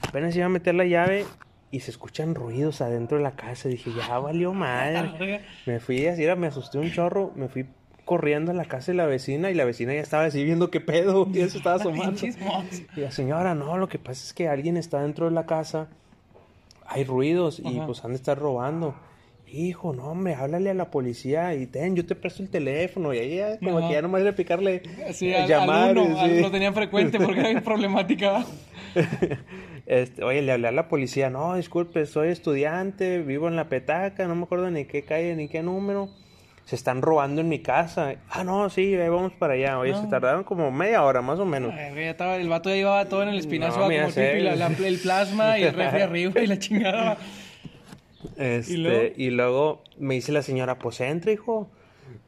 [0.09, 1.25] Apenas iba a meter la llave
[1.71, 3.69] y se escuchan ruidos adentro de la casa.
[3.69, 5.45] Dije, ya valió madre.
[5.67, 7.31] Me fui así, era, me asusté un chorro.
[7.37, 7.65] Me fui
[8.11, 10.81] corriendo a la casa de la vecina y la vecina ya estaba así viendo qué
[10.81, 11.29] pedo.
[11.33, 12.19] Y eso estaba asomando.
[12.97, 15.87] Y la señora, no, lo que pasa es que alguien está dentro de la casa.
[16.89, 17.87] Hay ruidos y Ajá.
[17.87, 18.97] pues han de estar robando.
[19.47, 23.15] Hijo, no, hombre, háblale a la policía y ten, yo te presto el teléfono.
[23.15, 23.87] Y ahí ya, como Ajá.
[23.87, 25.91] que ya nomás era picarle, Sí, eh, al, llamar.
[25.91, 28.45] al uno, lo tenían frecuente porque era problemática.
[29.87, 34.27] Este, oye, le hablé a la policía, no, disculpe, soy estudiante, vivo en la petaca,
[34.27, 36.11] no me acuerdo ni qué calle ni qué número.
[36.71, 38.15] Se están robando en mi casa.
[38.29, 39.77] Ah, no, sí, ahí vamos para allá.
[39.81, 41.75] Oye, se tardaron como media hora más o menos.
[41.75, 44.55] Ay, ya estaba, el vato ya llevaba todo en el espinazo, No, como el, la-
[44.55, 47.19] la- el plasma y el refri arriba y la chingada.
[48.37, 49.83] Este, ¿Y ¿Y, luego?
[49.99, 51.69] me dice la señora, pues entra, hijo.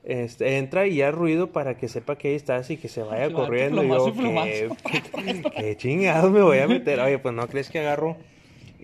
[0.02, 3.32] Este, entra y ya ruido para que sepa que ahí estás y que se vaya
[3.32, 3.84] corriendo.
[3.84, 6.98] Y yo, ¿qué, qué chingados me voy a meter?
[6.98, 8.16] Oye, pues no crees que agarro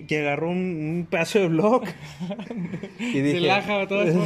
[0.06, 1.82] que agarró un, un pedazo de blog.
[2.98, 4.20] y dije, laja todo eso.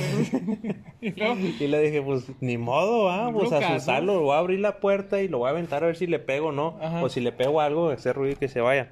[1.01, 3.75] y luego, y le dije, pues ni modo, ah, pues blocazo.
[3.75, 6.19] asustarlo, voy a abrir la puerta y lo voy a aventar a ver si le
[6.19, 6.79] pego o no.
[6.81, 7.03] Ajá.
[7.03, 8.91] O si le pego algo, ese ruido que se vaya.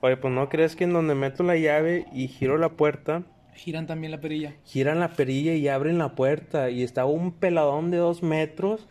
[0.00, 3.22] Oye, pues no crees que en donde meto la llave y giro la puerta,
[3.54, 4.54] giran también la perilla.
[4.64, 6.70] giran la perilla y abren la puerta.
[6.70, 8.86] Y estaba un peladón de dos metros.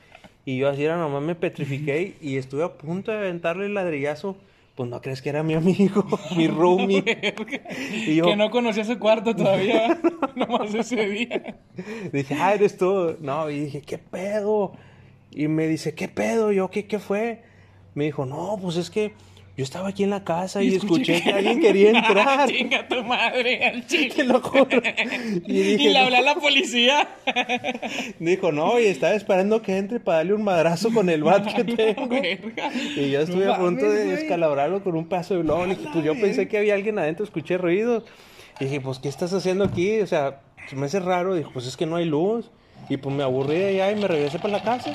[0.45, 4.37] Y yo así era, nomás me petrifiqué y estuve a punto de aventarle el ladrillazo.
[4.75, 6.05] Pues no crees que era mi amigo,
[6.35, 7.03] mi roomie.
[8.07, 9.99] Y yo Que no conocía su cuarto todavía.
[10.35, 11.57] Nomás ese día.
[12.11, 13.15] dije, ah, eres tú.
[13.19, 14.73] No, y dije, ¿qué pedo?
[15.31, 16.51] Y me dice, ¿qué pedo?
[16.51, 17.43] Yo, ¿qué, qué fue?
[17.93, 19.13] Me dijo, no, pues es que
[19.55, 22.49] yo estaba aquí en la casa y, Y escuché, escuché que alguien quería entrar.
[22.49, 24.13] Chinga tu madre al chile.
[24.15, 24.81] Te lo juro.
[25.45, 26.05] Y Y, dije, le no.
[26.05, 27.07] hablé a la policía.
[28.19, 31.63] Dijo, no, y estaba esperando que entre para darle un madrazo con el bat que
[31.63, 32.07] tengo.
[32.07, 32.71] Verga.
[32.95, 34.15] Y yo estuve No a punto mames, de güey.
[34.17, 35.67] descalabrarlo con un pedazo de blog.
[35.71, 38.03] Y pues yo pensé que había alguien adentro, escuché ruidos.
[38.59, 39.99] Y dije, pues, ¿qué estás haciendo aquí?
[39.99, 41.35] O sea, se me hace raro.
[41.35, 42.51] Dijo, pues es que no hay luz.
[42.89, 44.91] Y pues me aburrí de allá y me regresé para la casa.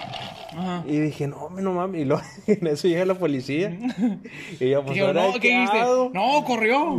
[0.51, 0.85] Ajá.
[0.87, 2.03] Y dije, no, no mames.
[2.03, 3.77] Y luego en eso llega la policía.
[4.61, 5.79] Y yo, pues, ¿ahora no, ¿qué dijiste?
[6.12, 6.96] No, corrió.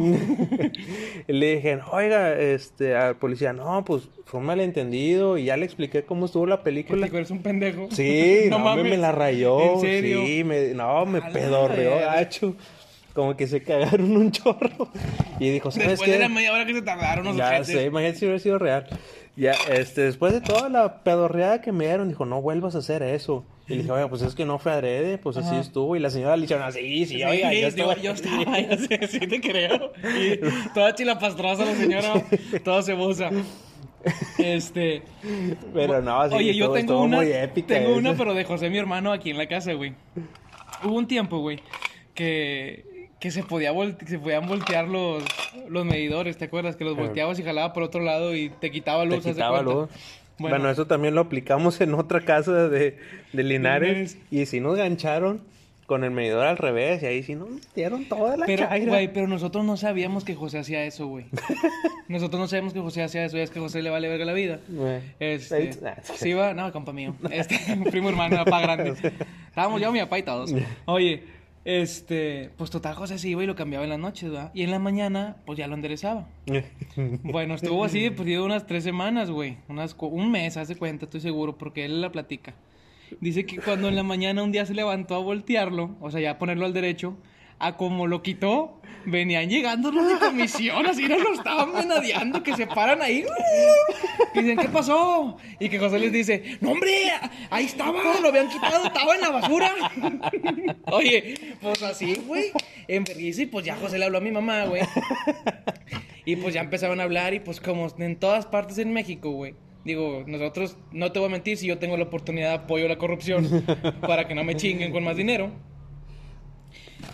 [1.27, 5.37] Y le dije, oiga, este, al policía, no, pues fue un malentendido.
[5.37, 7.07] Y ya le expliqué cómo estuvo la película.
[7.07, 7.87] Eres un pendejo.
[7.91, 9.75] Sí, no, me, me la rayó.
[9.75, 10.25] ¿En serio?
[10.25, 12.55] Sí, me, no, me pedorreó, gacho.
[13.13, 14.89] Como que se cagaron un chorro.
[15.39, 16.13] Y dijo, ¿sabes Después qué?
[16.13, 18.87] de la media hora que se tardaron los Ya sé, imagínate si hubiera sido real.
[19.35, 23.03] Ya, este, después de toda la pedorreada que me dieron, dijo, no vuelvas a hacer
[23.03, 23.45] eso.
[23.67, 25.59] Y le dije, oiga, pues es que no fue adrede, pues así Ajá.
[25.61, 25.95] estuvo.
[25.95, 27.95] Y la señora le dijeron, así, sí, Sí, oiga, yo yo, estaba...
[27.97, 29.93] yo estaba, ya sé, sí te creo.
[30.03, 30.39] Y
[30.73, 32.13] toda chilapastrosa la señora,
[32.63, 33.29] toda cebosa.
[34.37, 35.03] Este.
[35.73, 37.17] Pero no, sí, Oye, yo tengo estuvo una.
[37.17, 38.17] muy épica tengo una, esa.
[38.17, 39.93] pero de José, mi hermano, aquí en la casa, güey.
[40.83, 41.59] Hubo un tiempo, güey,
[42.13, 45.23] que, que se, podía vol- que se podían voltear los,
[45.67, 46.75] los medidores, ¿te acuerdas?
[46.75, 49.23] Que los volteabas y jalaba por otro lado y te quitaba luz.
[49.23, 49.89] Te quitaba luz.
[50.37, 52.97] Bueno, eso también lo aplicamos en otra casa de,
[53.33, 54.17] de Linares.
[54.31, 55.41] Y sí nos gancharon
[55.85, 57.03] con el medidor al revés.
[57.03, 60.59] Y ahí sí nos dieron toda la Pero, güey, pero nosotros no sabíamos que José
[60.59, 61.25] hacía eso, güey.
[62.07, 64.23] nosotros no sabíamos que José hacía eso, y es que a José le vale verga
[64.23, 64.59] la vida.
[64.69, 65.01] Güey.
[65.19, 67.15] Este, ah, sí va, no, compa mío.
[67.31, 67.59] Este,
[67.91, 68.91] primo hermano, papá grande.
[69.49, 70.53] Estábamos yo, mi papá y todos.
[70.85, 71.23] Oye,
[71.65, 74.51] este, pues total, José se iba y lo cambiaba en las noches, ¿verdad?
[74.53, 76.27] Y en la mañana, pues ya lo enderezaba.
[77.23, 79.57] Bueno, estuvo así de perdido unas tres semanas, güey.
[79.67, 82.53] Unas, un mes, haz de cuenta, estoy seguro, porque él la platica.
[83.21, 86.37] Dice que cuando en la mañana un día se levantó a voltearlo, o sea, ya
[86.37, 87.17] ponerlo al derecho,
[87.59, 92.55] a como lo quitó, venían llegando los de comisión, así no lo estaban menadeando, que
[92.55, 93.25] se paran ahí.
[94.33, 95.37] Y dicen, ¿qué pasó?
[95.59, 97.11] Y que José les dice, no hombre,
[97.49, 99.71] ahí estaba, lo habían quitado, estaba en la basura.
[100.91, 102.51] Oye, pues así, güey,
[102.87, 104.81] en y pues ya José le habló a mi mamá, güey.
[106.25, 109.55] Y pues ya empezaron a hablar y pues como en todas partes en México, güey.
[109.83, 113.65] Digo, nosotros, no te voy a mentir, si yo tengo la oportunidad apoyo la corrupción
[114.01, 115.51] para que no me chinguen con más dinero.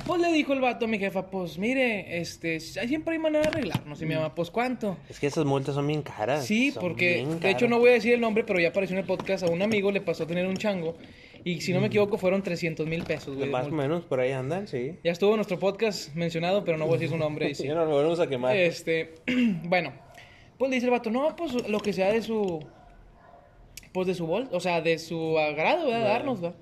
[0.05, 3.49] Pues le dijo el vato a mi jefa, pues mire, este, siempre hay manera de
[3.49, 3.99] arreglarnos.
[4.01, 4.97] Y mi mamá, pues ¿cuánto?
[5.09, 6.45] Es que esas multas son bien caras.
[6.45, 8.99] Sí, son porque de hecho no voy a decir el nombre, pero ya apareció en
[8.99, 9.43] el podcast.
[9.43, 10.95] A un amigo le pasó a tener un chango.
[11.43, 13.47] Y si no me equivoco, fueron 300 mil pesos, güey.
[13.47, 14.95] de Más o menos por ahí andan, sí.
[15.03, 17.49] Ya estuvo nuestro podcast mencionado, pero no voy a decir su nombre.
[17.49, 17.67] Y sí.
[17.67, 18.55] No nos volvemos a quemar.
[18.55, 19.15] Este,
[19.63, 19.91] bueno,
[20.59, 22.63] pues le dice el vato, no, pues lo que sea de su,
[23.91, 26.05] pues de su bol, o sea, de su agrado, ¿verdad?
[26.05, 26.57] Darnos, ¿verdad?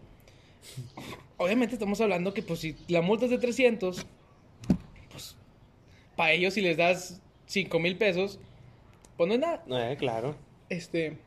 [1.37, 4.05] Obviamente estamos hablando que, pues, si la multa es de 300,
[5.11, 5.35] pues,
[6.15, 8.39] para ellos si les das 5 mil pesos,
[9.17, 9.63] pues no es nada.
[9.91, 10.35] Eh, claro.
[10.69, 11.17] Este,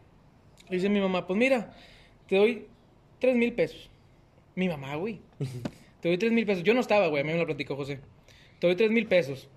[0.70, 1.74] dice mi mamá, pues mira,
[2.28, 2.66] te doy
[3.20, 3.90] 3 mil pesos.
[4.54, 5.20] Mi mamá, güey.
[6.00, 6.62] Te doy 3 mil pesos.
[6.62, 8.00] Yo no estaba, güey, a mí me lo platicó José.
[8.60, 9.48] Te doy 3 mil pesos.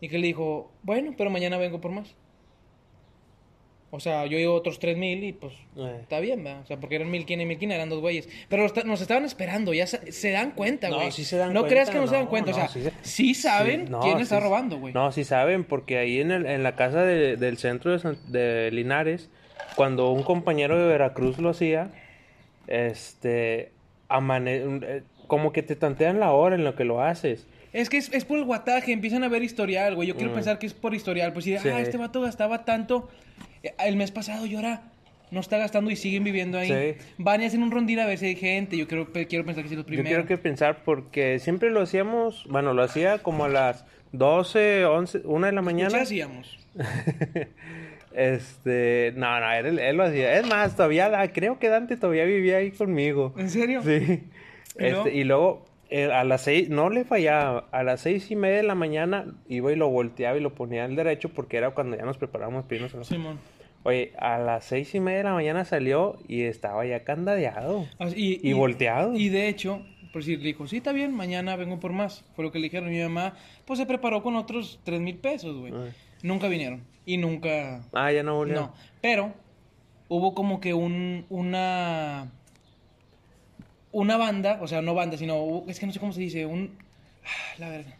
[0.00, 2.14] Y que le dijo, bueno, pero mañana vengo por más.
[3.96, 5.98] O sea, yo digo otros 3 mil y pues Eh.
[6.02, 6.62] está bien, ¿verdad?
[6.62, 8.28] O sea, porque eran mil quien y mil quien eran dos güeyes.
[8.48, 11.10] Pero los nos estaban esperando, ya se, se dan cuenta, No, güey.
[11.12, 12.92] sí se dan no cuenta, creas que no, se dan no, cuenta, no, o sea,
[13.02, 14.92] sí saben Sí, no, quién está robando, güey.
[14.94, 18.18] No, sí saben, porque ahí en, el- en la casa de- del centro de, San-
[18.30, 19.28] de Linares,
[19.74, 21.90] cuando un compañero de Veracruz lo hacía,
[22.66, 23.72] este,
[24.08, 27.46] amane- eh, como que te tantean la hora en lo que lo haces.
[27.72, 30.08] Es que es, es por el guataje, empiezan a ver historial, güey.
[30.08, 30.34] Yo quiero Mm.
[30.34, 31.32] pensar que es por historial.
[31.32, 31.68] Pues si, Sí.
[31.68, 33.08] ah, este vato gastaba tanto
[33.84, 34.82] el mes pasado y ahora
[35.30, 36.68] no está gastando y siguen viviendo ahí.
[36.68, 37.04] Sí.
[37.18, 38.76] Van y hacen un rondín a ver si hay gente.
[38.76, 40.08] Yo quiero, pe- quiero pensar que sí los Yo primeros.
[40.10, 45.22] quiero que pensar porque siempre lo hacíamos, bueno, lo hacía como a las 12, 11,
[45.24, 45.98] 1 de la ¿Qué mañana.
[46.02, 46.58] hacíamos?
[48.14, 50.38] Este, no, no, él, él lo hacía.
[50.38, 53.34] Es más, todavía, da- creo que Dante todavía vivía ahí conmigo.
[53.36, 53.82] ¿En serio?
[53.82, 54.22] Sí.
[54.78, 55.04] ¿Y luego?
[55.06, 58.56] Este, y luego eh, a las seis, no le fallaba, a las seis y media
[58.58, 61.96] de la mañana iba y lo volteaba y lo ponía al derecho porque era cuando
[61.96, 63.38] ya nos preparábamos la- Simón.
[63.86, 68.40] Oye, a las seis y media de la mañana salió y estaba ya candadeado Así-
[68.42, 69.14] y, volteado.
[69.14, 69.80] Y de hecho,
[70.12, 72.24] por decir, le dijo, sí, está bien, mañana vengo por más.
[72.34, 72.90] Fue lo que le dijeron.
[72.90, 75.72] Mi mamá, pues se preparó con otros tres mil pesos, güey.
[76.22, 76.82] Nunca vinieron.
[77.04, 77.84] Y nunca...
[77.92, 78.56] Ah, ya no volvió.
[78.56, 78.74] No.
[79.00, 79.32] Pero
[80.08, 82.32] hubo como que un, una...
[83.92, 85.62] Una banda, o sea, no banda, sino...
[85.68, 86.76] Es que no sé cómo se dice, un...
[87.24, 87.96] ah, La verga.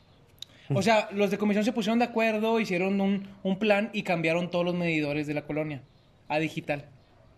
[0.74, 4.50] O sea, los de comisión se pusieron de acuerdo, hicieron un, un plan y cambiaron
[4.50, 5.82] todos los medidores de la colonia
[6.28, 6.86] a digital.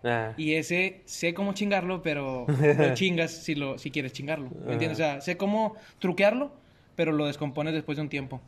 [0.05, 2.47] Ah, Y ese sé cómo chingarlo, pero
[2.79, 4.49] lo chingas si, lo, si quieres chingarlo.
[4.67, 4.99] ¿Me entiendes?
[4.99, 6.53] O sea, sé cómo truquearlo,
[6.97, 8.41] pero lo descompones después de un tiempo.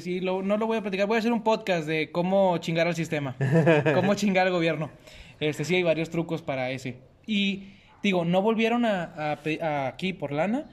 [0.00, 1.06] Sí, lo- no lo voy a platicar.
[1.06, 3.36] Voy a hacer un podcast de cómo chingar al sistema.
[3.94, 4.90] cómo chingar al gobierno.
[5.40, 6.96] Este, sí, hay varios trucos para ese.
[7.26, 7.64] Y
[8.02, 10.70] digo, no volvieron a, a a aquí por lana,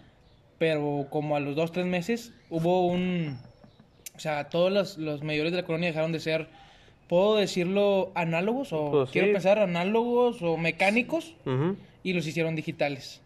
[0.59, 3.39] pero como a los dos, tres meses hubo un...
[4.15, 6.47] O sea, todos los, los medidores de la colonia dejaron de ser,
[7.07, 8.73] ¿puedo decirlo análogos?
[8.73, 9.33] O Pues quiero sí.
[9.33, 11.77] pensar análogos o mecánicos Ujú.
[12.03, 13.21] y los hicieron digitales.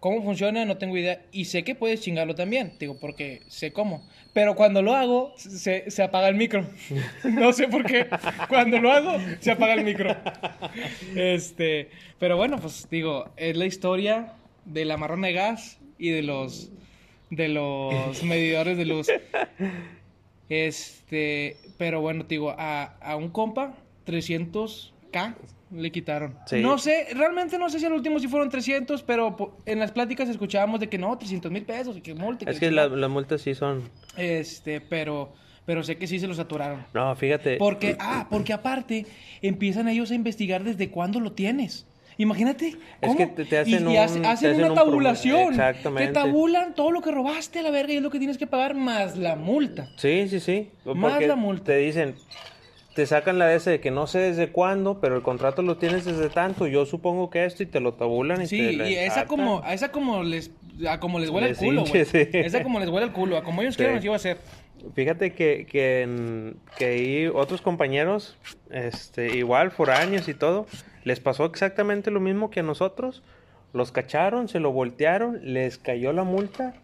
[0.00, 0.64] ¿Cómo funciona?
[0.64, 1.22] No tengo idea.
[1.32, 4.06] Y sé que puedes chingarlo también, digo, porque sé cómo.
[4.34, 6.66] Pero cuando lo hago, se, se apaga el micro.
[7.24, 8.06] No sé por qué.
[8.48, 10.14] Cuando lo hago, se apaga el micro.
[11.14, 14.32] Este, pero bueno, pues digo, es la historia
[14.64, 16.70] de la marrón de gas y de los
[17.30, 19.08] de los medidores de luz.
[20.48, 23.74] Este, pero bueno, te digo, a, a un compa,
[24.06, 25.34] 300k
[25.72, 26.36] le quitaron.
[26.46, 26.60] Sí.
[26.60, 30.28] No sé, realmente no sé si al último sí fueron 300, pero en las pláticas
[30.28, 32.48] escuchábamos de que no, 300 mil pesos y que multa.
[32.48, 33.82] Es que la- las multas sí son...
[34.16, 35.32] Este, pero,
[35.64, 36.86] pero sé que sí se los saturaron.
[36.94, 37.56] No, fíjate.
[37.56, 39.06] Porque, ah, porque aparte
[39.42, 41.86] empiezan ellos a investigar desde cuándo lo tienes.
[42.18, 42.68] Imagínate.
[42.68, 42.76] Es
[43.08, 43.16] ¿cómo?
[43.18, 45.50] que te- te hacen y, y un- te hacen una un tabulación.
[45.50, 46.08] Exactamente.
[46.08, 48.46] Te tabulan todo lo que robaste a la verga y es lo que tienes que
[48.46, 49.90] pagar más la multa.
[49.96, 50.70] Sí, sí, sí.
[50.84, 51.64] Más la multa.
[51.64, 52.14] Te dicen,
[52.94, 55.76] te sacan la de ese de que no sé desde cuándo, pero el contrato lo
[55.76, 56.66] tienes desde tanto.
[56.66, 59.74] Yo supongo que esto y te lo tabulan y Sí, te y esa como, a
[59.74, 60.50] esa como les,
[60.88, 62.04] a como les huele Les el culo, güey.
[62.06, 62.18] sí.
[62.32, 63.78] Esa como les huele el culo, a como ellos Sí.
[63.78, 64.38] quieran así va a ser.
[64.94, 68.36] Fíjate que, que, que ahí otros compañeros,
[68.70, 70.66] este, igual, foráneos y todo,
[71.04, 73.22] les pasó exactamente lo mismo que a nosotros.
[73.72, 76.74] Los cacharon, se lo voltearon, les cayó la multa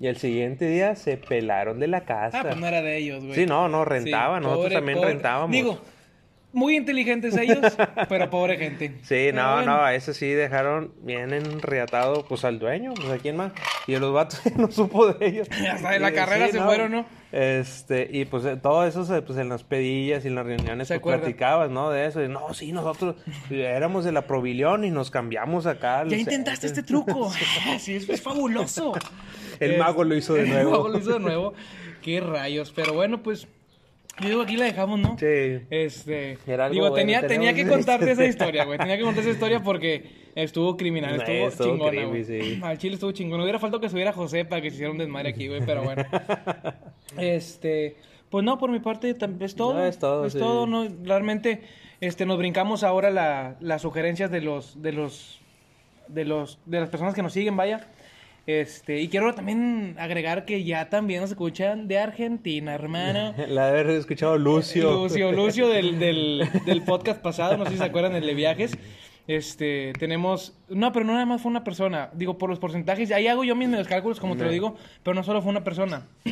[0.00, 2.40] y el siguiente día se pelaron de la casa.
[2.40, 3.34] Ah, pues no era de ellos, güey.
[3.34, 5.12] Sí, no, no, rentaban, nosotros pobre, también pobre.
[5.12, 5.50] rentábamos.
[5.50, 5.80] Digo,
[6.52, 7.60] muy inteligentes ellos,
[8.08, 8.88] pero pobre gente.
[9.02, 9.76] Sí, Pero no, bueno.
[9.76, 13.52] no, a ese sí dejaron bien enriatado pues al dueño, pues a quién más.
[13.86, 15.48] Y los vatos no supo de ellos.
[15.70, 17.19] Hasta de la Y, carrera se fueron, ¿no?
[17.32, 20.88] Este, y pues eh, todo eso se- pues en las pedillas y en las reuniones
[20.88, 21.90] ¿Se pues, platicabas, ¿no?
[21.90, 22.22] De eso.
[22.24, 23.14] Y, no, sí, nosotros
[23.50, 26.04] éramos de la Provilión y nos cambiamos acá.
[26.06, 27.30] Ya intentaste este truco.
[27.78, 28.92] sí, es, es fabuloso.
[29.60, 30.70] El Es- mago lo hizo de El nuevo.
[30.72, 31.54] mago lo hizo de nuevo.
[32.02, 32.72] Qué rayos.
[32.74, 33.46] Pero bueno, pues.
[34.20, 35.16] Yo digo, aquí la dejamos, ¿no?
[35.18, 35.60] Sí.
[35.70, 36.36] Este.
[36.46, 38.78] Era algo digo, bueno, tenía, tenía que contarte esa historia, güey.
[38.78, 42.24] Tenía que contar esa historia porque estuvo criminal, No, estuvo, estuvo chingona, güey.
[42.24, 42.60] sí.
[42.62, 43.40] Al chile estuvo chingón.
[43.40, 46.04] Hubiera faltado que estuviera José para que se hiciera un desmadre aquí, güey, pero bueno.
[47.18, 47.96] Este.
[48.30, 49.74] Pues no, por mi parte es todo.
[49.74, 50.38] No, es todo, Es sí.
[50.38, 51.62] todo, no, realmente
[52.00, 55.40] este, nos brincamos ahora la- las sugerencias de los, de los,
[56.06, 57.88] de los, de las personas que nos siguen, vaya.
[58.46, 63.34] Este, y quiero también agregar que ya también nos escuchan de Argentina, hermano.
[63.48, 64.90] La de haber escuchado Lucio.
[64.92, 68.78] Lucio, Lucio del, del, del podcast pasado, no sé si se acuerdan, el de viajes.
[69.30, 73.28] Este, tenemos, no, pero no nada más fue una persona, digo, por los porcentajes, ahí
[73.28, 76.08] hago yo mis medios cálculos, como te lo digo, pero no solo fue una persona.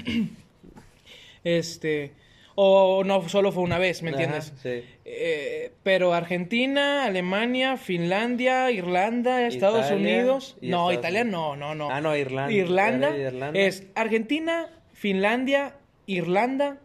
[1.44, 2.12] Este,
[2.56, 4.52] o no solo fue una vez, ¿me Ajá, entiendes?
[4.60, 4.82] sí.
[5.04, 10.56] Eh, pero Argentina, Alemania, Finlandia, Irlanda, Estados Italia Unidos.
[10.60, 11.40] No, Estados Italia Unidos.
[11.40, 11.90] no, no, no.
[11.90, 12.52] Ah, no, Irlanda.
[12.52, 13.50] Irlanda.
[13.54, 16.78] es Argentina, Finlandia, Irlanda,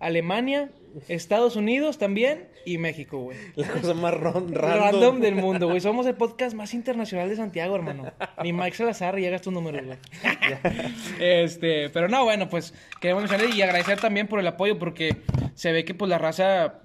[0.00, 0.70] Alemania,
[1.08, 3.36] Estados Unidos también y México, güey.
[3.54, 4.80] La cosa más ron- Random.
[4.80, 5.20] random.
[5.20, 5.80] del mundo, güey.
[5.80, 8.12] Somos el podcast más internacional de Santiago, hermano.
[8.42, 9.98] Ni Mike Salazar llega a estos números, güey.
[11.20, 15.16] este, pero no, bueno, pues queremos mencionar y agradecer también por el apoyo porque
[15.54, 16.80] se ve que pues la raza,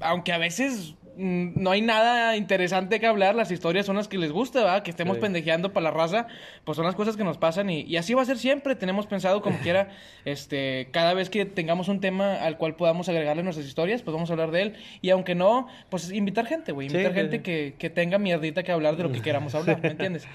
[0.00, 4.32] aunque a veces no hay nada interesante que hablar, las historias son las que les
[4.32, 4.82] gusta, ¿verdad?
[4.82, 5.20] Que estemos Sí.
[5.22, 6.26] pendejeando para la raza,
[6.64, 8.74] pues son las cosas que nos pasan y, y así va a ser siempre.
[8.74, 9.90] Tenemos pensado como quiera,
[10.24, 14.30] este, cada vez que tengamos un tema al cual podamos agregarle nuestras historias, pues vamos
[14.30, 14.74] a hablar de él.
[15.02, 17.42] Y aunque no, pues invitar gente, güey, invitar sí, gente sí.
[17.42, 20.26] que, que tenga mierdita que hablar de lo que queramos hablar, ¿me entiendes?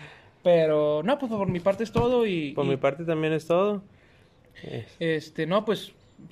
[0.43, 3.45] Pero no, pues por mi parte es todo y, Por y, mi parte también es
[3.45, 3.83] todo.
[4.63, 5.91] Es- este, no, pues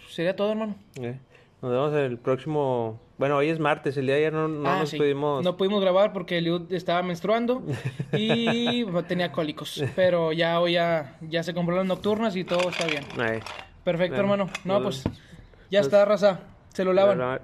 [0.09, 0.75] sería todo, hermano.
[1.01, 1.17] eh.
[1.61, 2.99] Nos vemos el próximo.
[3.17, 4.97] Bueno, hoy es martes, el día de ayer no, no Ah, nos sí.
[4.97, 5.43] pudimos.
[5.43, 7.63] No pudimos grabar porque Eliud estaba menstruando
[8.13, 9.83] y tenía cólicos.
[9.95, 13.03] Pero ya hoy ya, ya se compró las nocturnas y todo está bien.
[13.83, 14.49] Perfecto, Bueno, hermano.
[14.65, 15.03] No, pues
[15.71, 16.41] ya está, raza.
[16.73, 17.17] Se lo lavan.
[17.17, 17.41] la-